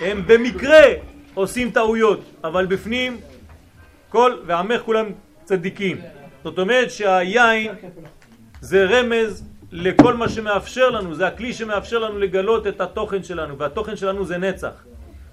הם 0.00 0.22
במקרה 0.26 0.82
עושים 1.34 1.70
טעויות, 1.70 2.20
אבל 2.44 2.66
בפנים 2.66 3.20
כל, 4.08 4.32
ועמך 4.46 4.80
כולם 4.80 5.06
צדיקים. 5.44 6.00
זאת 6.44 6.58
אומרת 6.58 6.90
שהיין 6.90 7.74
זה 8.60 8.84
רמז 8.84 9.44
לכל 9.72 10.14
מה 10.14 10.28
שמאפשר 10.28 10.90
לנו, 10.90 11.14
זה 11.14 11.26
הכלי 11.26 11.52
שמאפשר 11.52 11.98
לנו 11.98 12.18
לגלות 12.18 12.66
את 12.66 12.80
התוכן 12.80 13.22
שלנו, 13.22 13.58
והתוכן 13.58 13.96
שלנו 13.96 14.24
זה 14.24 14.38
נצח. 14.38 14.84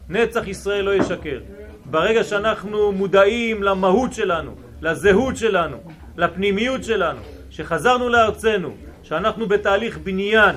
נצח 0.10 0.48
ישראל 0.48 0.86
לא 0.86 0.94
ישקר. 0.96 1.40
ברגע 1.86 2.24
שאנחנו 2.24 2.92
מודעים 2.92 3.64
למהות 3.64 4.14
שלנו, 4.14 4.56
לזהות 4.82 5.38
שלנו, 5.38 5.78
לפנימיות 6.18 6.84
שלנו, 6.84 7.20
שחזרנו 7.50 8.10
לארצנו, 8.10 8.76
שאנחנו 9.04 9.48
בתהליך 9.48 9.98
בניין, 9.98 10.56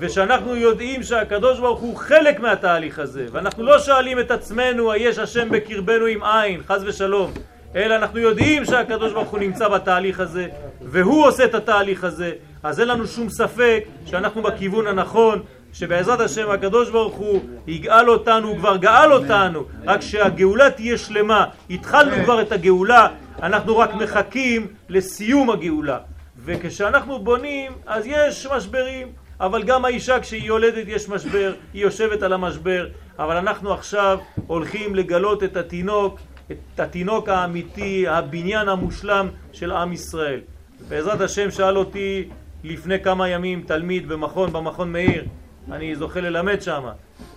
ושאנחנו 0.00 0.56
יודעים 0.56 1.02
שהקדוש 1.02 1.58
ברוך 1.58 1.80
הוא 1.80 1.96
חלק 1.96 2.40
מהתהליך 2.40 2.98
הזה, 2.98 3.26
ואנחנו 3.32 3.62
לא 3.62 3.78
שואלים 3.78 4.18
את 4.18 4.30
עצמנו, 4.30 4.92
היש 4.92 5.18
השם 5.18 5.48
בקרבנו 5.50 6.06
עם 6.06 6.22
עין, 6.22 6.60
חז 6.68 6.84
ושלום, 6.86 7.32
אלא 7.74 7.96
אנחנו 7.96 8.18
יודעים 8.18 8.64
שהקדוש 8.64 9.12
ברוך 9.12 9.28
הוא 9.28 9.38
נמצא 9.38 9.68
בתהליך 9.68 10.20
הזה, 10.20 10.46
והוא 10.82 11.26
עושה 11.26 11.44
את 11.44 11.54
התהליך 11.54 12.04
הזה, 12.04 12.32
אז 12.62 12.80
אין 12.80 12.88
לנו 12.88 13.06
שום 13.06 13.28
ספק 13.28 13.84
שאנחנו 14.06 14.42
בכיוון 14.42 14.86
הנכון, 14.86 15.42
שבעזרת 15.72 16.20
השם 16.20 16.50
הקדוש 16.50 16.90
ברוך 16.90 17.14
הוא 17.14 17.40
יגאל 17.66 18.10
אותנו, 18.10 18.48
הוא 18.48 18.58
כבר 18.58 18.76
גאל 18.76 19.12
אותנו, 19.12 19.64
רק 19.86 20.00
שהגאולה 20.00 20.70
תהיה 20.70 20.98
שלמה. 20.98 21.44
התחלנו 21.70 22.24
כבר 22.24 22.42
את 22.42 22.52
הגאולה, 22.52 23.08
אנחנו 23.42 23.78
רק 23.78 23.94
מחכים 23.94 24.66
לסיום 24.88 25.50
הגאולה. 25.50 25.98
וכשאנחנו 26.44 27.18
בונים, 27.18 27.72
אז 27.86 28.06
יש 28.06 28.46
משברים, 28.46 29.08
אבל 29.40 29.62
גם 29.62 29.84
האישה 29.84 30.20
כשהיא 30.20 30.42
יולדת 30.42 30.88
יש 30.88 31.08
משבר, 31.08 31.52
היא 31.74 31.82
יושבת 31.82 32.22
על 32.22 32.32
המשבר, 32.32 32.88
אבל 33.18 33.36
אנחנו 33.36 33.72
עכשיו 33.72 34.18
הולכים 34.46 34.94
לגלות 34.94 35.42
את 35.42 35.56
התינוק, 35.56 36.18
את 36.52 36.80
התינוק 36.80 37.28
האמיתי, 37.28 38.08
הבניין 38.08 38.68
המושלם 38.68 39.28
של 39.52 39.72
עם 39.72 39.92
ישראל. 39.92 40.40
בעזרת 40.88 41.20
השם 41.20 41.50
שאל 41.50 41.76
אותי 41.76 42.28
לפני 42.64 43.00
כמה 43.00 43.28
ימים 43.28 43.62
תלמיד 43.66 44.08
במכון, 44.08 44.52
במכון 44.52 44.92
מאיר, 44.92 45.24
אני 45.72 45.96
זוכה 45.96 46.20
ללמד 46.20 46.62
שם. 46.62 46.84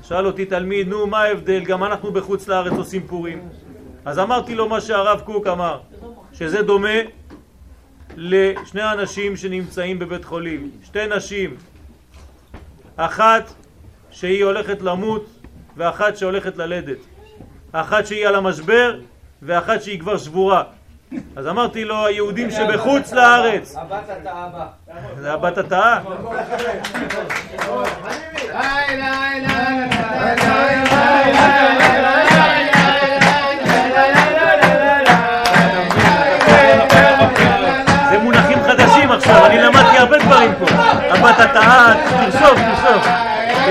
שאל 0.04 0.26
אותי 0.26 0.45
תלמיד, 0.45 0.88
נו 0.88 1.08
מה 1.08 1.22
ההבדל, 1.22 1.64
גם 1.64 1.84
אנחנו 1.84 2.12
בחוץ 2.12 2.47
לארץ 2.47 2.74
עושים 2.74 3.08
פורים. 3.08 3.49
אז 4.06 4.20
אמרתי 4.20 4.56
לו 4.56 4.70
מה 4.70 4.82
שהרב 4.82 5.22
קוק 5.26 5.47
אמר, 5.47 5.80
שזה 6.34 6.62
דומה 6.62 6.99
לשני 8.18 8.91
אנשים 8.91 9.36
שנמצאים 9.36 9.99
בבית 9.99 10.26
חולים, 10.26 10.72
שתי 10.84 11.08
נשים, 11.08 11.56
אחת 12.96 13.44
שהיא 14.12 14.44
הולכת 14.44 14.82
למות 14.82 15.26
ואחת 15.78 16.18
שהולכת 16.18 16.58
ללדת, 16.58 16.98
אחת 17.72 18.06
שהיא 18.06 18.28
על 18.28 18.36
המשבר 18.36 19.00
ואחת 19.41 19.82
שהיא 19.82 20.00
כבר 20.00 20.18
שבורה. 20.18 20.64
אז 21.36 21.48
אמרתי 21.48 21.86
לו, 21.86 22.06
היהודים 22.06 22.52
שבחוץ 22.52 23.14
לארץ. 23.14 23.76
הבת 23.76 24.04
אתה 24.22 24.46
אבא. 24.46 24.68
זה 25.22 25.34
הבת 25.34 25.58
התאה? 25.58 26.00
התאה, 41.30 41.93
תרשום, 42.09 42.55
תרשום. 42.55 43.01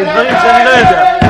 דברים 0.05 0.35
שאני 0.43 0.65
לא 0.65 0.71
יודע. 0.71 1.22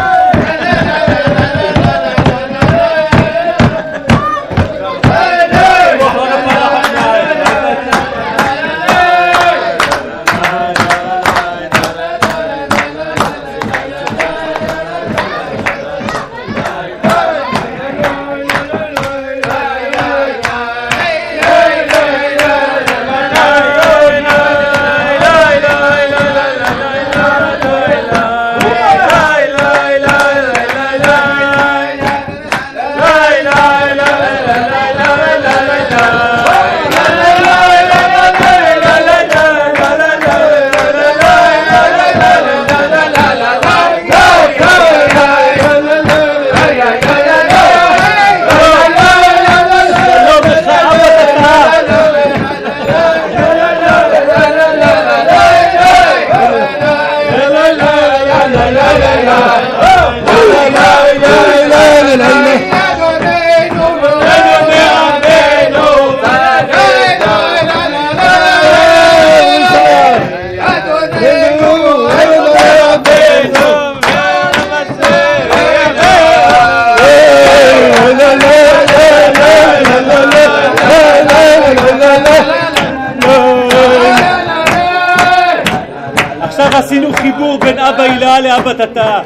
חיבור 87.97 87.97
בין 87.97 87.99
אבא 87.99 88.03
הילה 88.03 88.41
לאבא 88.41 88.73
תתאה. 88.73 89.23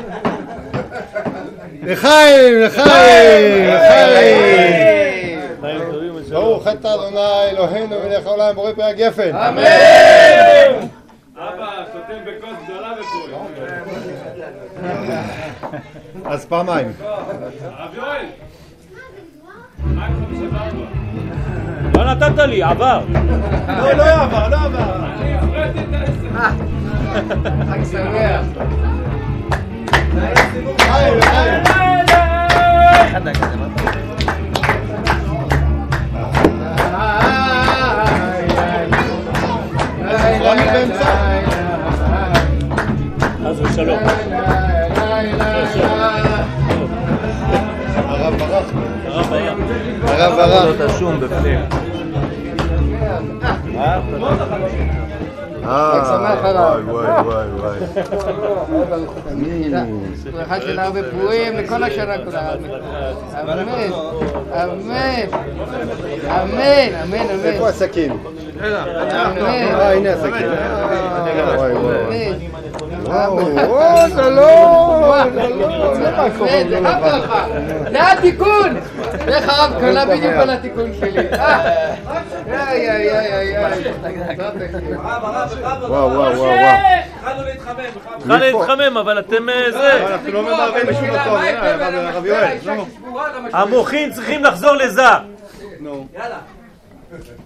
לחיים, 1.83 2.61
לחיים, 2.61 3.69
לחיים. 3.69 4.97
ברוך 6.31 6.69
אתה 6.69 6.95
אדוני 6.95 7.21
אלוהינו 7.51 7.97
ולך 8.05 8.27
העולם 8.27 8.55
בורא 8.55 8.73
פרי 8.73 8.85
הגפן. 8.85 9.37
אבא, 9.37 9.62
שותים 11.93 12.25
בכוס 12.27 12.57
גדולה 12.64 12.93
בפורים. 13.01 13.35
אז 16.25 16.47
פעמיים. 16.47 16.93
הרב 17.62 17.95
יואל! 17.95 18.27
לא 21.95 22.05
נתת 22.05 22.39
לי, 22.39 22.62
עבר. 22.62 23.01
לא, 23.69 23.93
לא 23.93 24.05
עבר, 24.05 24.49
לא 24.49 24.57
עבר. 24.64 24.95
אני 25.21 25.35
הפרעתי 25.35 25.79
את 25.79 25.95
העסק. 25.95 26.76
חג 27.17 27.85
שמח. 27.91 28.41
לחיים, 30.79 31.19
לחיים. 31.19 31.62
רמי 40.43 40.64
באמצע. 40.73 41.05
חס 43.45 43.61
ושלום. 43.61 43.99
הרב 47.97 48.35
ברח. 48.39 48.64
הרב 49.07 49.33
היה. 49.33 49.53
הרב 50.07 50.35
ברח. 50.37 50.67
השום 55.69 56.25
בפנים. 56.25 56.27
אה, 56.27 56.35
שמח 56.35 56.45
הרב. 56.45 56.89
וואי 56.89 57.07
וואי 57.07 57.47
וואי. 57.49 57.79
ברכה 60.33 60.61
של 60.61 60.79
הרבה 60.79 61.01
פרועים 61.11 61.57
לכל 61.57 61.83
השנה 61.85 62.14
כולה. 62.25 62.55
אמן. 63.43 63.59
אמן. 64.53 65.27
אמן. 66.25 66.95
אמן. 67.03 67.27
איפה 67.45 67.59
אמן. 67.59 67.69
הסכין? 67.69 68.11
אמן. 68.12 68.19
אה, 68.67 69.93
הנה 69.93 70.12
הסכין. 70.12 70.49
אה, 70.53 71.55
וואי 71.57 71.73
וואי. 71.73 72.49
זה 74.17 74.31
לא, 74.31 75.29
זה 75.35 75.49
לא, 75.49 75.95
זה 75.95 76.11
מה 76.11 76.27
קורה, 76.39 76.61
אמן. 76.61 77.91
זה 77.91 78.13
התיקון. 78.13 78.77
איך 79.29 79.49
הרב 79.49 79.81
קלע 79.81 80.05
בדיוק 80.05 80.33
על 80.33 80.51
התיקון 80.51 80.91
שלי. 81.01 81.29
אה. 81.33 81.95
איי 82.51 82.91
איי 82.91 83.19
איי 83.19 83.57
איי. 83.57 83.87
וואו, 84.99 85.23
וואו, 85.23 86.13
וואו, 86.13 86.37
וואו. 86.39 86.49
התחלנו 87.19 87.43
להתחמם. 87.45 87.85
התחלנו 88.17 88.39
להתחמם, 88.39 88.97
אבל 88.97 89.19
אתם 89.19 89.49
אה, 89.49 89.71
זה. 89.73 90.07
אנחנו 90.07 90.33
לא 90.33 90.43
ממהרים 90.43 90.87
בשום 90.87 91.05
מקום, 91.05 91.19
הרב- 91.37 91.83
הרב 91.83 92.27
יואל. 92.27 92.57
לא. 92.67 92.87
המוחין 93.53 94.13
צריכים 94.13 94.45
לחזור 94.45 94.73
לזה. 94.73 95.03
נו. 95.81 96.07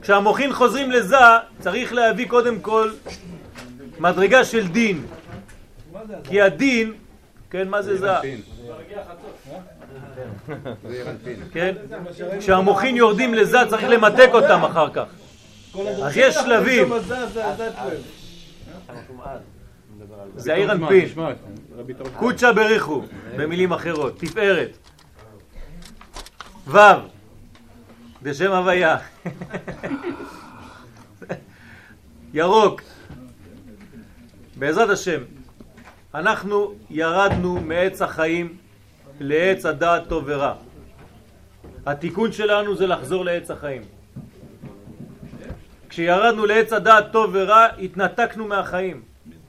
כשהמוחין 0.02 0.52
חוזרים 0.52 0.90
לזה, 0.90 1.16
צריך 1.60 1.92
להביא 1.92 2.28
קודם 2.28 2.60
כל 2.60 2.90
מדרגה 3.98 4.44
של 4.44 4.66
דין. 4.68 5.02
כי 6.24 6.40
הדין, 6.40 6.92
כן, 7.50 7.68
מה 7.68 7.82
זה 7.82 7.98
זה? 7.98 8.10
כן? 11.52 11.74
כשהמוחין 12.38 12.96
יורדים 12.96 13.34
לזה, 13.34 13.58
צריך 13.68 13.84
למתק 13.88 14.28
אותם 14.32 14.64
אחר 14.64 14.90
כך. 14.90 15.04
אז 16.04 16.16
יש 16.16 16.34
שלבים. 16.34 16.88
זה 20.36 20.52
העיר 20.52 20.72
אנפין. 20.72 21.08
קוצ'ה 22.16 22.52
בריחו, 22.52 23.02
במילים 23.36 23.72
אחרות, 23.72 24.18
תפארת. 24.18 24.76
ו' 26.66 26.78
בשם 28.22 28.52
הוויה. 28.52 28.96
ירוק. 32.34 32.82
בעזרת 34.56 34.90
השם, 34.90 35.20
אנחנו 36.14 36.74
ירדנו 36.90 37.60
מעץ 37.60 38.02
החיים 38.02 38.56
לעץ 39.20 39.66
הדעת 39.66 40.08
טוב 40.08 40.24
ורע. 40.26 40.54
התיקון 41.86 42.32
שלנו 42.32 42.76
זה 42.76 42.86
לחזור 42.86 43.24
לעץ 43.24 43.50
החיים. 43.50 43.82
כשירדנו 45.88 46.46
לעץ 46.46 46.72
הדעת 46.72 47.12
טוב 47.12 47.30
ורע, 47.32 47.66
התנתקנו 47.82 48.46
מהחיים. 48.46 49.02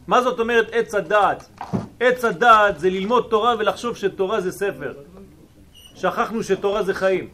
מה 0.07 0.22
זאת 0.22 0.39
אומרת 0.39 0.68
עץ 0.72 0.95
הדעת? 0.95 1.49
עץ 1.99 2.26
הדעת 2.26 2.80
זה 2.80 2.89
ללמוד 2.89 3.28
תורה 3.30 3.55
ולחשוב 3.59 3.97
שתורה 3.97 4.41
זה 4.41 4.51
ספר. 4.51 4.93
שכחנו 5.95 6.43
שתורה 6.43 6.84
זה 6.84 6.93
חיים. 6.93 7.30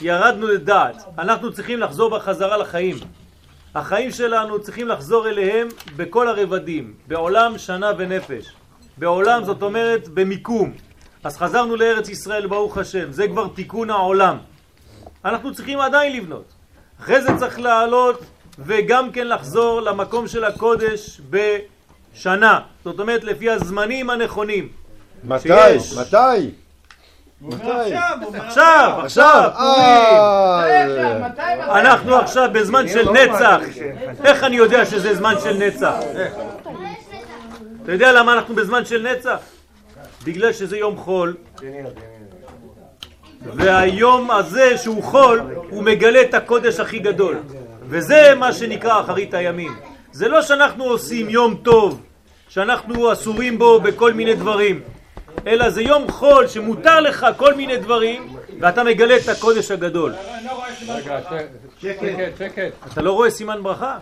ירדנו 0.00 0.46
לדעת, 0.46 1.04
אנחנו 1.18 1.52
צריכים 1.52 1.80
לחזור 1.80 2.10
בחזרה 2.10 2.56
לחיים. 2.56 2.96
החיים 3.74 4.10
שלנו 4.10 4.62
צריכים 4.62 4.88
לחזור 4.88 5.28
אליהם 5.28 5.68
בכל 5.96 6.28
הרבדים, 6.28 6.94
בעולם, 7.06 7.58
שנה 7.58 7.92
ונפש. 7.98 8.59
בעולם 9.00 9.44
זאת 9.44 9.62
אומרת 9.62 10.08
במיקום. 10.08 10.72
אז 11.24 11.36
חזרנו 11.36 11.76
לארץ 11.76 12.08
ישראל, 12.08 12.46
ברוך 12.46 12.78
השם, 12.78 13.12
זה 13.12 13.28
כבר 13.28 13.48
תיקון 13.48 13.90
העולם. 13.90 14.36
אנחנו 15.24 15.54
צריכים 15.54 15.80
עדיין 15.80 16.16
לבנות. 16.16 16.44
אחרי 17.00 17.22
זה 17.22 17.28
צריך 17.38 17.60
לעלות 17.60 18.24
וגם 18.58 19.12
כן 19.12 19.28
לחזור 19.28 19.80
למקום 19.80 20.28
של 20.28 20.44
הקודש 20.44 21.20
בשנה. 21.30 22.60
זאת 22.84 23.00
אומרת 23.00 23.24
לפי 23.24 23.50
הזמנים 23.50 24.10
הנכונים. 24.10 24.68
מתי? 25.24 25.48
שיש. 25.48 25.98
מתי? 25.98 26.50
עכשיו, 28.32 29.00
עכשיו. 29.04 29.50
אה, 29.58 30.70
אנחנו 31.80 32.16
עכשיו 32.16 32.48
בזמן 32.52 32.88
של 32.88 33.10
נצח. 33.10 33.60
איך 34.24 34.44
אני 34.44 34.56
יודע 34.56 34.86
שזה 34.86 35.14
זמן 35.14 35.34
של 35.42 35.56
נצח? 35.56 35.94
אתה 37.82 37.92
יודע 37.92 38.12
למה 38.12 38.32
אנחנו 38.32 38.54
בזמן 38.54 38.84
של 38.84 39.08
נצח? 39.12 39.38
בגלל 40.24 40.52
שזה 40.52 40.78
יום 40.78 40.96
חול. 40.96 41.36
והיום 43.44 44.30
הזה 44.30 44.78
שהוא 44.78 45.02
חול, 45.02 45.40
הוא 45.70 45.82
מגלה 45.82 46.22
את 46.22 46.34
הקודש 46.34 46.80
הכי 46.80 46.98
גדול. 46.98 47.38
וזה 47.82 48.34
מה 48.36 48.52
שנקרא 48.52 49.00
אחרית 49.00 49.34
הימים. 49.34 49.76
זה 50.12 50.28
לא 50.28 50.42
שאנחנו 50.42 50.84
עושים 50.84 51.30
יום 51.30 51.54
טוב, 51.62 52.00
שאנחנו 52.48 53.12
אסורים 53.12 53.58
בו 53.58 53.80
בכל 53.80 54.12
מיני 54.12 54.34
דברים, 54.34 54.80
אלא 55.46 55.70
זה 55.70 55.82
יום 55.82 56.10
חול 56.10 56.46
שמותר 56.46 57.00
לך 57.00 57.26
כל 57.36 57.54
מיני 57.54 57.76
דברים, 57.76 58.36
ואתה 58.60 58.84
מגלה 58.84 59.16
את 59.16 59.28
הקודש 59.28 59.70
הגדול. 59.70 60.14
אתה 62.92 63.02
לא 63.02 63.12
רואה 63.12 63.30
סימן 63.30 63.62
ברכה? 63.62 63.98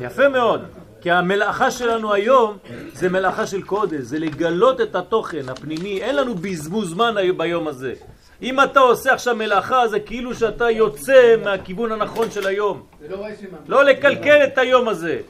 יפה 0.00 0.28
מאוד. 0.28 0.64
כי 1.04 1.10
המלאכה 1.10 1.70
שלנו 1.70 2.12
היום 2.12 2.56
זה 2.92 3.08
מלאכה 3.08 3.46
של 3.46 3.62
קודש, 3.62 4.00
זה 4.00 4.18
לגלות 4.18 4.80
את 4.80 4.94
התוכן 4.94 5.48
הפנימי, 5.48 6.02
אין 6.02 6.16
לנו 6.16 6.34
בזבוז 6.34 6.90
זמן 6.90 7.14
ביום 7.36 7.68
הזה. 7.68 7.94
אם 8.42 8.60
אתה 8.60 8.80
עושה 8.80 9.12
עכשיו 9.12 9.36
מלאכה 9.36 9.88
זה 9.88 10.00
כאילו 10.00 10.34
שאתה 10.34 10.70
יוצא 10.70 11.36
מהכיוון 11.44 11.92
הנכון 11.92 12.30
של 12.30 12.46
היום. 12.46 12.82
לא. 13.08 13.26
לא 13.68 13.84
לקלקל 13.84 14.44
את 14.44 14.58
היום 14.58 14.88
הזה. 14.88 15.20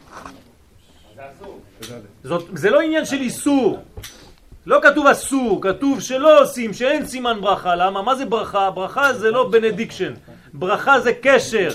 זאת, 2.24 2.44
זה 2.54 2.70
לא 2.70 2.80
עניין 2.80 3.04
של 3.04 3.20
איסור. 3.20 3.78
לא 4.66 4.78
כתוב 4.82 5.06
אסור, 5.06 5.62
כתוב 5.62 6.00
שלא 6.00 6.42
עושים, 6.42 6.72
שאין 6.72 7.06
סימן 7.06 7.40
ברכה. 7.40 7.74
למה? 7.74 8.02
מה 8.02 8.14
זה 8.14 8.24
ברכה? 8.26 8.70
ברכה 8.70 9.12
זה 9.12 9.30
לא 9.30 9.48
benediction. 9.48 10.12
ברכה 10.54 11.00
זה 11.00 11.12
קשר. 11.22 11.68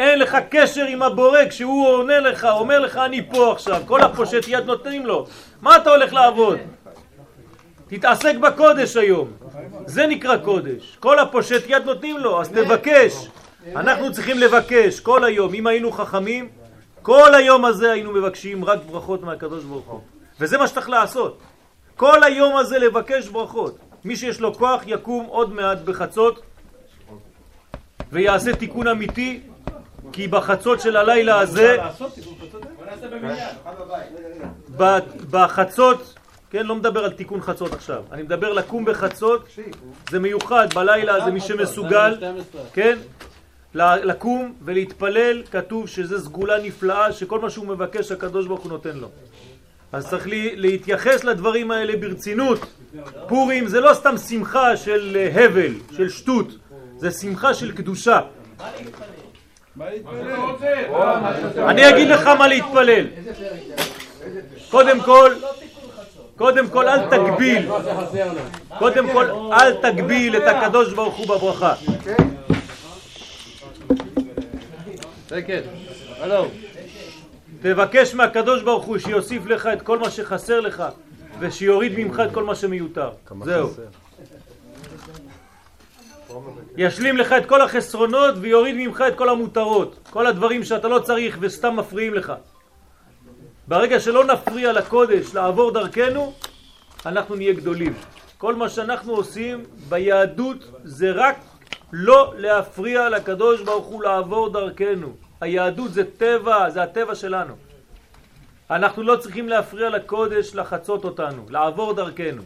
אין 0.00 0.18
לך 0.18 0.36
קשר 0.50 0.84
עם 0.84 1.02
הבורא 1.02 1.38
כשהוא 1.50 1.88
עונה 1.88 2.20
לך, 2.20 2.44
אומר 2.44 2.78
לך 2.78 2.96
אני 2.96 3.30
פה 3.30 3.52
עכשיו. 3.52 3.82
כל 3.86 4.00
הפושט 4.00 4.44
יד 4.48 4.64
נותנים 4.64 5.06
לו. 5.06 5.26
מה 5.62 5.76
אתה 5.76 5.90
הולך 5.90 6.12
לעבוד? 6.12 6.58
תתעסק 7.88 8.36
בקודש 8.36 8.96
היום. 8.96 9.28
זה 9.86 10.06
נקרא 10.06 10.36
קודש. 10.36 10.96
כל 11.00 11.18
הפושט 11.18 11.62
יד 11.68 11.84
נותנים 11.84 12.18
לו, 12.18 12.40
אז 12.40 12.48
תבקש. 12.48 13.28
אנחנו 13.76 14.12
צריכים 14.12 14.38
לבקש 14.38 15.00
כל 15.00 15.24
היום. 15.24 15.54
אם 15.54 15.66
היינו 15.66 15.92
חכמים, 15.92 16.48
כל 17.02 17.34
היום 17.34 17.64
הזה 17.64 17.92
היינו 17.92 18.12
מבקשים 18.12 18.64
רק 18.64 18.78
ברכות 18.90 19.22
מהקדוש 19.22 19.64
ברוך 19.64 19.86
הוא. 19.86 20.00
וזה 20.40 20.58
מה 20.58 20.66
שצריך 20.66 20.88
לעשות. 20.88 21.38
כל 21.96 22.24
היום 22.24 22.56
הזה 22.56 22.78
לבקש 22.78 23.28
ברכות. 23.28 23.78
מי 24.04 24.16
שיש 24.16 24.40
לו 24.40 24.54
כוח 24.54 24.82
יקום 24.86 25.26
עוד 25.26 25.52
מעט 25.52 25.78
בחצות 25.78 26.42
ויעשה 28.12 28.56
תיקון 28.56 28.88
אמיתי, 28.88 29.40
כי 30.12 30.28
בחצות 30.28 30.80
של 30.80 30.96
הלילה 30.96 31.40
הזה, 31.40 31.76
בחצות, 35.30 36.14
כן, 36.50 36.66
לא 36.66 36.74
מדבר 36.76 37.04
על 37.04 37.12
תיקון 37.12 37.40
חצות 37.40 37.72
עכשיו, 37.72 38.02
אני 38.12 38.22
מדבר 38.22 38.52
לקום 38.52 38.84
בחצות, 38.84 39.48
זה 40.10 40.18
מיוחד, 40.18 40.74
בלילה 40.74 41.24
זה 41.24 41.30
מי 41.30 41.40
שמסוגל, 41.40 42.16
כן, 42.72 42.98
לקום 43.74 44.54
ולהתפלל, 44.62 45.42
כתוב 45.50 45.88
שזה 45.88 46.20
סגולה 46.20 46.58
נפלאה, 46.62 47.12
שכל 47.12 47.40
מה 47.40 47.50
שהוא 47.50 47.66
מבקש 47.66 48.12
הקדוש 48.12 48.46
ברוך 48.46 48.60
הוא 48.60 48.72
נותן 48.72 48.96
לו. 48.96 49.08
אז 49.92 50.08
צריך 50.08 50.26
לי, 50.26 50.56
להתייחס 50.56 51.24
לדברים 51.24 51.70
האלה 51.70 51.96
ברצינות. 51.96 52.58
פורים 53.28 53.68
זה 53.68 53.80
לא 53.80 53.94
סתם 53.94 54.18
שמחה 54.18 54.76
של 54.76 55.16
אה, 55.16 55.44
הבל, 55.44 55.72
של 55.96 56.08
שטות, 56.08 56.48
זה 56.96 57.10
שמחה 57.10 57.54
של 57.54 57.72
קדושה. 57.72 58.20
אני 61.68 61.88
אגיד 61.88 62.08
לך 62.08 62.26
מה 62.26 62.48
להתפלל. 62.48 63.06
קודם 64.70 65.00
כל, 65.00 65.32
קודם 66.36 66.68
כל 66.68 66.88
אל 66.88 67.10
תגביל, 67.10 67.68
קודם 68.78 69.12
כל 69.12 69.26
אל 69.52 69.74
תגביל 69.74 70.36
את 70.36 70.42
הקדוש 70.46 70.92
ברוך 70.92 71.16
הוא 71.16 71.26
בברכה. 71.26 71.74
תבקש 77.62 78.14
מהקדוש 78.14 78.62
ברוך 78.62 78.84
הוא 78.84 78.98
שיוסיף 78.98 79.46
לך 79.46 79.66
את 79.66 79.82
כל 79.82 79.98
מה 79.98 80.10
שחסר 80.10 80.60
לך 80.60 80.84
ושיוריד 81.38 81.92
ממך 81.98 82.22
את 82.28 82.34
כל 82.34 82.44
מה 82.44 82.54
שמיותר. 82.54 83.10
זהו. 83.44 83.68
ישלים 86.76 87.16
לך 87.16 87.32
את 87.32 87.46
כל 87.46 87.60
החסרונות 87.62 88.34
ויוריד 88.40 88.76
ממך 88.76 89.04
את 89.08 89.16
כל 89.16 89.28
המותרות. 89.28 89.98
כל 90.10 90.26
הדברים 90.26 90.64
שאתה 90.64 90.88
לא 90.88 90.98
צריך 90.98 91.38
וסתם 91.40 91.76
מפריעים 91.76 92.14
לך. 92.14 92.32
ברגע 93.68 94.00
שלא 94.00 94.24
נפריע 94.24 94.72
לקודש 94.72 95.34
לעבור 95.34 95.70
דרכנו, 95.70 96.32
אנחנו 97.06 97.34
נהיה 97.34 97.52
גדולים. 97.52 97.94
כל 98.38 98.54
מה 98.54 98.68
שאנחנו 98.68 99.12
עושים 99.12 99.64
ביהדות 99.88 100.70
זה 100.84 101.12
רק 101.12 101.36
לא 101.92 102.34
להפריע 102.36 103.08
לקדוש 103.08 103.62
ברוך 103.62 103.86
הוא 103.86 104.02
לעבור 104.02 104.48
דרכנו. 104.48 105.16
היהדות 105.40 105.92
זה 105.92 106.04
טבע, 106.04 106.70
זה 106.70 106.82
הטבע 106.82 107.14
שלנו. 107.14 107.54
אנחנו 108.70 109.02
לא 109.02 109.16
צריכים 109.16 109.48
להפריע 109.48 109.90
לקודש 109.90 110.54
לחצות 110.54 111.04
אותנו, 111.04 111.46
לעבור 111.50 111.92
דרכנו. 111.92 112.42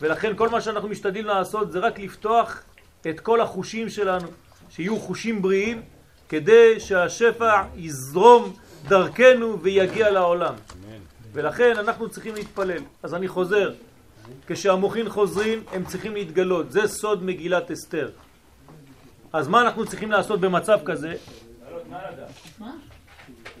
ולכן 0.00 0.36
כל 0.36 0.48
מה 0.48 0.60
שאנחנו 0.60 0.88
משתדלים 0.88 1.24
לעשות 1.26 1.72
זה 1.72 1.78
רק 1.78 1.98
לפתוח 1.98 2.62
את 3.06 3.20
כל 3.20 3.40
החושים 3.40 3.88
שלנו, 3.88 4.28
שיהיו 4.70 5.00
חושים 5.00 5.42
בריאים, 5.42 5.82
כדי 6.28 6.80
שהשפע 6.80 7.62
יזרום 7.76 8.56
דרכנו 8.88 9.60
ויגיע 9.60 10.10
לעולם. 10.10 10.54
ולכן 11.32 11.76
אנחנו 11.78 12.08
צריכים 12.08 12.34
להתפלל. 12.34 12.82
אז 13.02 13.14
אני 13.14 13.28
חוזר, 13.28 13.72
כשהמוחין 14.46 15.08
חוזרים 15.08 15.64
הם 15.72 15.84
צריכים 15.84 16.14
להתגלות, 16.14 16.72
זה 16.72 16.88
סוד 16.88 17.22
מגילת 17.22 17.70
אסתר. 17.70 18.10
אז 19.32 19.48
מה 19.48 19.60
אנחנו 19.62 19.86
צריכים 19.86 20.10
לעשות 20.10 20.40
במצב 20.40 20.78
כזה? 20.84 21.14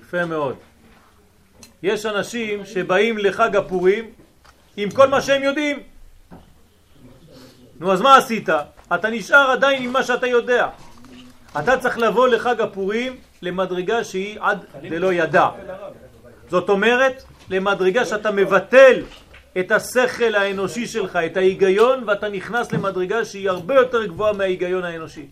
יפה 0.00 0.24
מאוד. 0.24 0.56
יש 1.82 2.06
אנשים 2.06 2.66
שבאים 2.66 3.18
לחג 3.18 3.56
הפורים 3.56 4.10
עם 4.76 4.90
כל 4.90 5.08
מה 5.08 5.22
שהם 5.22 5.42
יודעים. 5.42 5.82
נו, 7.80 7.92
אז 7.92 8.00
מה 8.00 8.16
עשית? 8.16 8.48
אתה 8.94 9.10
נשאר 9.10 9.50
עדיין 9.50 9.82
עם 9.82 9.92
מה 9.92 10.02
שאתה 10.02 10.26
יודע. 10.26 10.68
אתה 11.58 11.76
צריך 11.76 11.98
לבוא 11.98 12.28
לחג 12.28 12.60
הפורים 12.60 13.16
למדרגה 13.42 14.04
שהיא 14.04 14.38
עד 14.40 14.64
דלא 14.82 15.12
ידע. 15.12 15.48
זאת 16.48 16.68
אומרת, 16.68 17.22
למדרגה 17.50 18.04
שאתה 18.04 18.30
מבטל 18.30 19.02
את 19.58 19.72
השכל 19.72 20.34
האנושי 20.34 20.86
שלך, 20.86 21.16
את 21.16 21.36
ההיגיון, 21.36 22.04
ואתה 22.06 22.28
נכנס 22.28 22.72
למדרגה 22.72 23.24
שהיא 23.24 23.50
הרבה 23.50 23.74
יותר 23.74 24.06
גבוהה 24.06 24.32
מההיגיון 24.32 24.84
האנושי. 24.84 25.26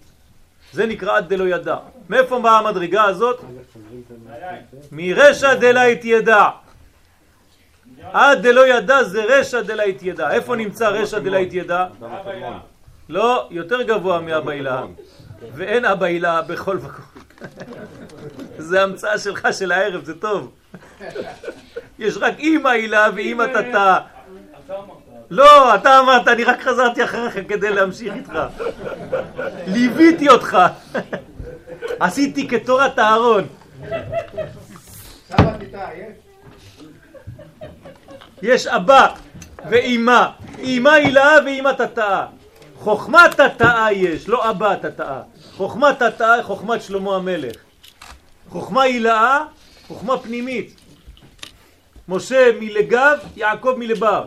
זה 0.72 0.86
נקרא 0.86 1.16
עד 1.16 1.28
דלא 1.28 1.48
ידע. 1.48 1.76
מאיפה 2.09 2.38
באה 2.40 2.59
המדרגה 2.59 3.04
הזאת? 3.04 3.40
מרשע 4.92 5.54
דלית 5.54 6.04
ידע. 6.04 6.44
עד 8.12 8.46
דלא 8.46 8.66
ידע 8.66 9.02
זה 9.02 9.24
רשע 9.24 9.62
דלית 9.62 10.02
ידע. 10.02 10.30
איפה 10.30 10.57
נמצא 10.57 10.88
רשע 10.88 11.18
דלית 11.18 11.54
ידע? 11.54 11.86
לא, 13.09 13.48
יותר 13.50 13.82
גבוה 13.82 14.20
מאבא 14.20 14.50
הילה. 14.50 14.82
ואין 15.54 15.84
אבא 15.84 16.07
הילה 16.07 16.42
בכל 16.42 16.76
מקום. 16.76 17.04
זה 18.68 18.82
המצאה 18.82 19.18
שלך 19.18 19.48
של 19.52 19.72
הערב, 19.72 20.04
זה 20.04 20.20
טוב. 20.20 20.50
יש 21.98 22.16
רק 22.16 22.38
אימא 22.38 22.68
הילה 22.68 23.09
ואימא 23.14 23.44
תתה. 23.44 23.98
לא, 25.30 25.74
אתה 25.74 25.98
אמרת, 25.98 26.28
אני 26.28 26.44
רק 26.44 26.61
חזרתי 26.61 27.04
אחריך 27.04 27.38
כדי 27.48 27.70
להמשיך 27.70 28.14
איתך. 28.14 28.38
ליוויתי 29.66 30.28
אותך. 30.28 30.59
עשיתי 32.00 32.48
כתורת 32.48 32.98
אהרון. 32.98 33.46
יש 38.42 38.66
אבא 38.66 39.09
ואימא. 39.70 40.26
אימא 40.59 40.88
הילה 40.88 41.30
ואימא 41.44 41.70
תתאה. 41.70 42.26
חוכמת 42.79 43.41
תתאה 43.41 43.93
יש, 43.93 44.29
לא 44.29 44.51
אבא 44.51 44.74
תתאה. 44.74 45.22
חוכמת 45.57 46.03
תתאה, 46.03 46.43
חוכמת 46.43 46.83
שלמה 46.83 47.16
המלך. 47.16 47.57
חוכמה 48.49 48.83
הילאה, 48.83 49.45
חוכמה 49.87 50.18
פנימית. 50.18 50.81
משה 52.09 52.51
מלגב, 52.61 53.18
יעקב 53.37 53.74
מלבר. 53.79 54.27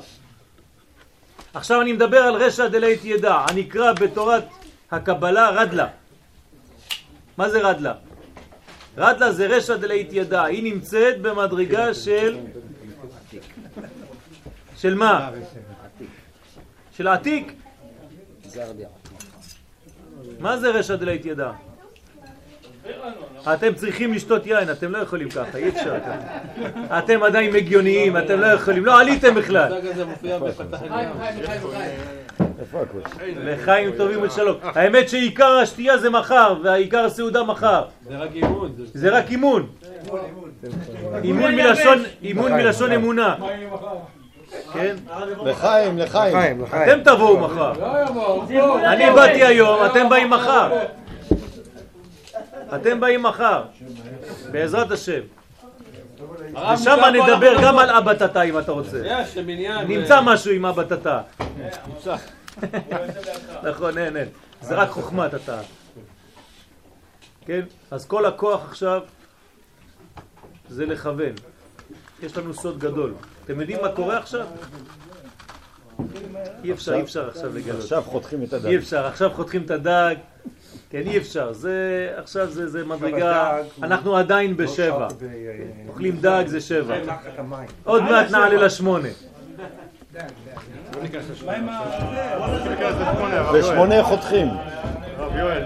עכשיו 1.53 1.81
אני 1.81 1.93
מדבר 1.93 2.17
על 2.17 2.33
רשע 2.35 2.67
דלית 2.67 3.05
ידע, 3.05 3.35
הנקרא 3.49 3.93
בתורת 3.93 4.43
הקבלה 4.91 5.49
רדלה. 5.49 5.87
מה 7.37 7.49
זה 7.49 7.59
רדלה? 7.59 7.93
רדלה 8.97 9.31
זה 9.31 9.47
רשע 9.47 9.75
דלית 9.75 10.13
ידע, 10.13 10.43
היא 10.43 10.73
נמצאת 10.73 11.21
במדרגה 11.21 11.93
של... 11.93 12.37
של 14.77 14.95
מה? 14.95 15.29
של 16.97 17.07
העתיק. 17.07 17.53
מה 20.39 20.57
זה 20.57 20.69
רשע 20.69 20.95
דלית 20.95 21.25
ידע? 21.25 21.51
אתם 23.53 23.73
צריכים 23.75 24.13
לשתות 24.13 24.45
יין, 24.45 24.71
אתם 24.71 24.91
לא 24.91 24.97
יכולים 24.97 25.29
ככה, 25.29 25.57
אי 25.57 25.69
אפשר 25.69 25.99
ככה. 25.99 26.99
אתם 26.99 27.23
עדיין 27.23 27.53
מגיוניים, 27.53 28.17
אתם 28.17 28.39
לא 28.39 28.45
יכולים, 28.47 28.85
לא 28.85 28.99
עליתם 28.99 29.35
בכלל. 29.35 29.73
לחיים 33.35 33.91
טובים 33.97 34.21
ושלום. 34.21 34.57
האמת 34.63 35.09
שעיקר 35.09 35.51
השתייה 35.51 35.97
זה 35.97 36.09
מחר, 36.09 36.55
והעיקר 36.63 37.05
הסעודה 37.05 37.43
מחר. 37.43 37.85
זה 38.03 38.17
רק 38.17 38.29
אימון. 38.35 38.71
זה 38.93 39.09
רק 39.09 39.31
אימון. 39.31 39.69
אימון 41.23 41.55
מלשון, 41.55 42.03
אימון 42.21 42.51
מלשון 42.53 42.91
אמונה. 42.91 43.35
כן? 44.73 44.95
לחיים, 45.45 45.97
לחיים. 45.97 46.65
אתם 46.65 47.03
תבואו 47.03 47.39
מחר. 47.39 47.73
אני 48.85 49.11
באתי 49.11 49.45
היום, 49.45 49.85
אתם 49.85 50.09
באים 50.09 50.29
מחר. 50.29 50.85
אתם 52.75 52.99
באים 52.99 53.23
מחר. 53.23 53.63
בעזרת 54.51 54.91
השם. 54.91 55.21
ושם 56.73 56.97
נדבר 57.13 57.53
גם 57.63 57.79
על 57.79 57.89
אבא 57.89 58.13
תתא 58.13 58.43
אם 58.43 58.59
אתה 58.59 58.71
רוצה. 58.71 59.01
נמצא 59.87 60.21
משהו 60.21 60.51
עם 60.51 60.65
אבא 60.65 60.83
תתא. 60.83 61.19
נכון, 63.63 63.97
אין, 63.97 64.17
אין. 64.17 64.27
זה 64.61 64.75
רק 64.75 64.89
חוכמת 64.89 65.33
התא. 65.33 65.61
כן? 67.45 67.61
אז 67.91 68.05
כל 68.05 68.25
הכוח 68.25 68.65
עכשיו 68.65 69.01
זה 70.69 70.85
לכוון. 70.85 71.33
יש 72.23 72.37
לנו 72.37 72.53
סוד 72.53 72.79
גדול. 72.79 73.13
אתם 73.51 73.59
יודעים 73.59 73.79
מה 73.81 73.89
קורה 73.89 74.17
עכשיו? 74.17 74.45
אי 76.63 76.71
אפשר, 76.71 76.95
אי 76.95 77.01
אפשר 77.01 77.29
עכשיו 77.29 77.55
לגלות. 77.55 77.79
עכשיו 77.79 78.01
חותכים 78.01 78.43
את 78.43 78.53
הדג. 78.53 78.65
אי 78.65 78.77
אפשר, 78.77 79.05
עכשיו 79.05 79.29
חותכים 79.29 79.61
את 79.61 79.71
הדג. 79.71 80.15
כן, 80.89 81.01
אי 81.05 81.17
אפשר. 81.17 81.53
זה, 81.53 82.09
עכשיו 82.15 82.49
זה, 82.49 82.67
זה 82.67 82.85
מדרגה, 82.85 83.57
אנחנו 83.83 84.17
עדיין 84.17 84.57
בשבע. 84.57 85.07
אוכלים 85.87 86.17
דג 86.21 86.43
זה 86.47 86.61
שבע. 86.61 86.95
עוד 87.83 88.03
מעט 88.03 88.31
נעלה 88.31 88.65
לשמונה. 88.65 89.09
ושמונה 93.53 94.03
חותכים. 94.03 94.47
הרב 95.17 95.35
יואל. 95.35 95.63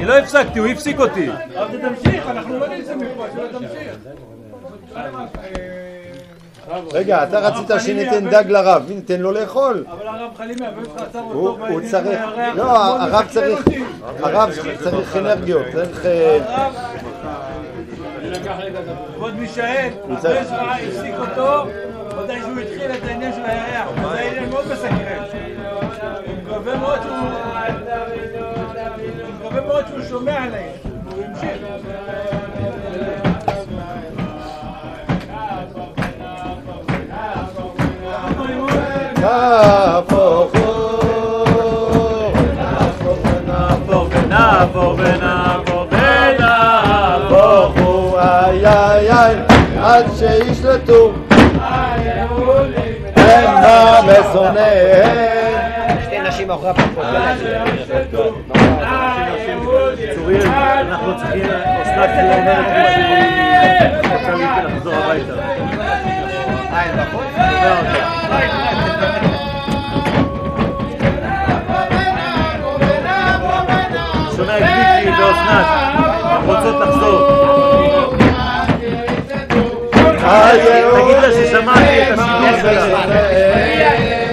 אני 0.00 0.08
לא 0.08 0.18
הפסקתי, 0.18 0.58
הוא 0.58 0.66
הפסיק 0.66 1.00
אותי. 1.00 1.30
אז 1.30 1.68
תמשיך, 1.70 2.26
אנחנו 2.26 2.58
לא 2.58 2.68
נצא 2.68 2.96
מפה, 2.96 3.26
שלא 3.32 3.58
תמשיך. 3.58 3.96
רגע, 6.92 7.24
אתה 7.24 7.38
רצית 7.38 7.70
שניתן 7.78 8.30
דג 8.30 8.44
לרב, 8.48 8.84
מי 8.88 8.94
ניתן 8.94 9.20
לו 9.20 9.32
לאכול? 9.32 9.84
אבל 9.90 10.06
הרב 10.06 10.30
חלימה, 10.36 10.66
ואיפה 10.76 11.02
עצר 11.02 11.18
הוא 11.18 11.48
אותו 11.48 11.66
הוא 11.66 11.80
צריך, 11.90 12.20
לא, 12.54 13.02
הרב 13.02 13.26
צריך. 13.30 13.64
הרב 14.22 14.50
צריך 14.84 15.16
אנרגיות, 15.16 15.66
צריך... 15.72 16.06
אה, 16.06 16.38
כבוד 19.14 19.34
מישאל, 19.34 19.88
אחרי 20.14 20.44
שעה 20.44 20.80
הפסיק 20.80 21.14
אותו, 21.18 21.66
מתי 22.22 22.40
שהוא 22.40 22.58
התחיל 22.58 22.90
את 22.90 23.04
העניין 23.04 23.32
של 23.32 23.44
הירח, 23.44 23.88
וזה 23.98 24.20
עניין 24.20 24.50
מאוד 24.50 24.64
מסקרן. 24.72 25.24
אני 26.02 26.34
מקווה 26.42 26.76
מאוד 26.76 26.98
שהוא... 27.02 27.16
אני 28.76 29.32
מקווה 29.38 29.60
מאוד 29.60 29.84
שהוא 29.88 30.02
שומע 30.08 30.42
עליי, 30.42 30.68
הוא 31.10 31.24
המשיך. 31.24 32.39
נהפוך 39.20 40.50
הוא, 40.54 41.00
נעבור 42.56 44.08
ונעבור 44.12 44.96
ונעבור 44.98 44.98
ונעבור. 44.98 45.86
נהפוך 46.38 47.78
הוא, 47.78 48.18
איי 48.18 48.66
איי 48.66 49.10
איי, 49.12 49.36
עד 49.82 50.06
שישלטו. 50.18 51.12
ושונאיהם. 54.06 55.40
שתי 56.04 56.20
נשים 56.20 56.48
מאחורי 56.48 56.70
הפרקות. 56.70 57.04
צוריאל, 60.14 60.46
אנחנו 60.46 61.18
צריכים, 61.18 61.44
אסנת 61.82 62.10
אומרת 62.38 62.66
היא 62.66 63.08
תלך 64.02 64.64
לחזור 64.66 64.94
הביתה. 64.94 66.19
שומע 66.70 67.78
אותה. 67.78 67.94
שומע 74.36 74.58
את 74.58 74.62
ויקי 74.62 75.22
ואסנת, 75.22 75.66
הן 76.24 76.46
רוצות 76.46 76.80
לחזור. 76.80 78.16
תגיד 80.92 81.16
לה 81.22 81.30
ששמעתי 81.32 82.02
את 82.02 82.18
הסיפור 82.18 82.60
שלה. 82.62 84.29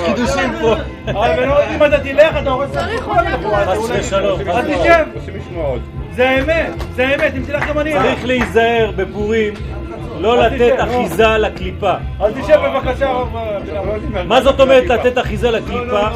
הרב 0.00 0.16
בן 0.16 0.18
ארוש, 0.18 0.32
קידושים 0.32 0.52
פה. 0.60 0.74
בן 1.12 1.48
ארוש, 1.48 1.64
אם 1.76 1.84
אתה 1.84 1.98
תלך, 1.98 2.36
אתה 2.42 2.50
הורס 2.50 2.70
את 2.70 2.76
הכל. 2.76 3.14
חס 3.66 3.90
ושלום. 3.90 4.40
אז 4.50 4.64
תשב. 4.64 5.04
זה 6.14 6.30
האמת, 6.30 6.72
זה 6.94 7.08
האמת, 7.08 7.32
אם 7.36 7.42
תלך 7.44 7.68
גם 7.68 7.78
אני. 7.78 7.92
צריך 7.92 8.24
להיזהר 8.24 8.90
בפורים, 8.96 9.54
לא 10.18 10.42
לתת 10.42 10.74
לא. 10.78 10.84
אחיזה 10.84 11.26
לקליפה. 11.26 11.92
אז 12.20 12.32
תשב 12.40 12.58
בבקשה. 12.64 13.12
מה 14.26 14.40
זאת 14.42 14.60
אומרת 14.60 14.84
לתת 14.84 15.18
אחיזה 15.18 15.50
לקליפה? 15.50 16.08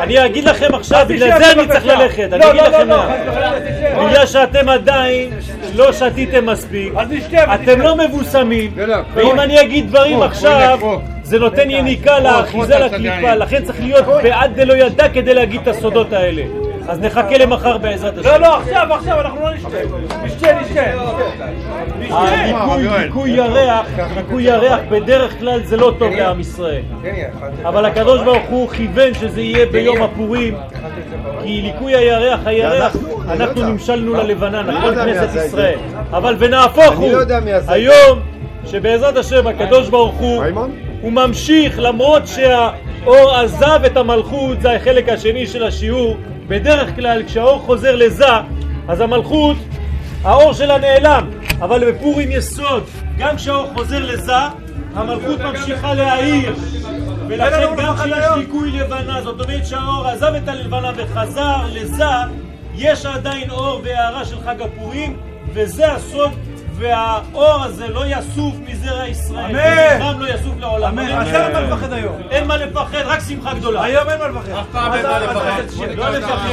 אני 0.00 0.26
אגיד 0.26 0.44
לכם 0.44 0.74
עכשיו, 0.74 1.04
בגלל 1.08 1.38
זה 1.38 1.52
אני. 1.52 1.66
צריך 1.68 1.86
ללכת, 1.86 2.28
אני 2.32 2.40
לא, 2.40 2.50
אגיד 2.50 2.62
לא, 2.62 2.68
לכם 2.68 2.88
לא, 2.88 2.96
לא, 2.96 3.58
תשב. 3.58 4.06
בגלל 4.06 4.26
שאתם 4.26 4.68
עדיין 4.68 5.30
לא 5.74 5.92
שתיתם 5.92 6.46
מספיק, 6.46 6.92
אתם. 7.54 7.80
לא 7.80 7.96
מבוסמים, 7.96 8.70
ואם 9.14 9.40
אני 9.40 9.60
אגיד 9.60 9.88
דברים 9.88 10.22
עכשיו. 10.22 10.78
זה 11.22 11.38
נותן 11.38 11.70
יניקה 11.70 12.18
לאחיזה 12.18 12.72
פה, 12.78 12.78
לקליפה, 12.78 13.20
פה, 13.20 13.34
לכן 13.34 13.64
צריך 13.64 13.80
להיות 13.80 14.04
בעד 14.22 14.60
דלא 14.60 14.74
ידע 14.74 15.08
כדי 15.08 15.34
להגיד 15.34 15.60
את 15.60 15.68
הסודות 15.68 16.12
האלה. 16.12 16.42
אז 16.90 17.00
נחכה 17.00 17.38
למחר 17.38 17.78
בעזרת 17.78 18.18
השם. 18.18 18.28
לא, 18.28 18.36
לא, 18.36 18.56
עכשיו, 18.56 18.86
עכשיו, 18.90 19.20
אנחנו 19.20 19.40
לא 19.40 19.54
נשתה. 19.54 19.68
נשתה, 20.24 20.60
נשתה. 20.60 20.82
ניקוי 22.98 23.30
ירח, 23.30 23.86
ניקוי 24.16 24.42
ירח 24.42 24.80
בדרך 24.90 25.38
כלל 25.38 25.60
זה 25.64 25.76
לא 25.76 25.94
טוב 25.98 26.12
לעם 26.12 26.40
ישראל. 26.40 26.82
אבל 27.64 27.84
הקדוש 27.84 28.22
ברוך 28.22 28.48
הוא 28.48 28.68
כיוון 28.68 29.14
שזה 29.14 29.40
יהיה 29.40 29.66
ביום 29.66 30.02
הפורים, 30.02 30.54
כי 31.42 31.62
ליקוי 31.62 31.96
הירח, 31.96 32.40
הירח, 32.46 32.96
אנחנו 33.28 33.68
נמשלנו 33.68 34.14
ללבנה, 34.14 34.62
נכון 34.62 34.94
מי 34.94 35.14
כנסת 35.14 35.46
ישראל. 35.46 35.78
אבל 36.12 36.36
ונהפוך 36.38 36.94
הוא, 36.96 37.12
לא. 37.12 37.36
היום 37.68 38.20
שבעזרת 38.66 39.16
השם 39.16 39.46
הקדוש 39.46 39.88
ברוך 39.88 40.14
הוא? 40.14 40.44
הוא 41.00 41.12
ממשיך 41.12 41.78
למרות 41.78 42.22
שהאור 42.26 43.34
עזב 43.34 43.80
את 43.86 43.96
המלכות, 43.96 44.60
זה 44.60 44.72
החלק 44.72 45.08
השני 45.08 45.46
של 45.46 45.64
השיעור. 45.64 46.16
בדרך 46.50 46.94
כלל 46.94 47.22
כשהאור 47.26 47.58
חוזר 47.58 47.96
לזה, 47.96 48.26
אז 48.88 49.00
המלכות, 49.00 49.56
האור 50.22 50.52
שלה 50.52 50.78
נעלם. 50.78 51.30
אבל 51.60 51.92
בפורים 51.92 52.30
יש 52.30 52.44
סוד, 52.44 52.84
גם 53.18 53.36
כשהאור 53.36 53.66
חוזר 53.74 54.04
לזה, 54.04 54.32
המלכות 54.94 55.40
ממשיכה 55.40 55.94
להאיר. 55.94 56.54
ולכן 57.28 57.66
גם 57.76 57.96
כשיש 57.96 58.26
ליקוי 58.36 58.70
לבנה, 58.70 59.22
זאת 59.22 59.40
אומרת 59.40 59.66
שהאור 59.66 60.08
עזב 60.08 60.34
את 60.34 60.48
הלבנה 60.48 60.90
וחזר 60.96 61.56
לזה, 61.72 62.04
יש 62.74 63.06
עדיין 63.06 63.50
אור 63.50 63.80
והארה 63.84 64.24
של 64.24 64.36
חג 64.44 64.62
הפורים, 64.62 65.16
וזה 65.54 65.92
הסוד. 65.92 66.30
והאור 66.80 67.64
הזה 67.64 67.88
לא 67.88 68.04
יסוף 68.06 68.54
מזרע 68.68 69.08
ישראל, 69.08 69.56
אמן. 69.56 69.58
וזכרם 69.58 70.20
לא 70.20 70.28
יסוף 70.28 70.54
לעולם. 70.58 70.98
אמן. 70.98 71.12
אז 71.12 71.28
אין 71.34 71.52
מה 71.52 71.60
לפחד 71.60 71.92
היום. 71.92 72.16
אין 72.30 72.46
מה 72.46 72.56
לפחד, 72.56 72.98
רק 73.04 73.20
שמחה 73.28 73.54
גדולה. 73.54 73.84
היום 73.84 74.08
אין 74.08 74.18
מה 74.18 74.28
לפחד. 74.28 74.50
אף 74.52 74.66
פעם 74.72 74.92
אין 74.92 75.06
מה 75.06 75.18
לפחד. 75.18 75.62
לא 75.96 76.08
לפחד. 76.10 76.48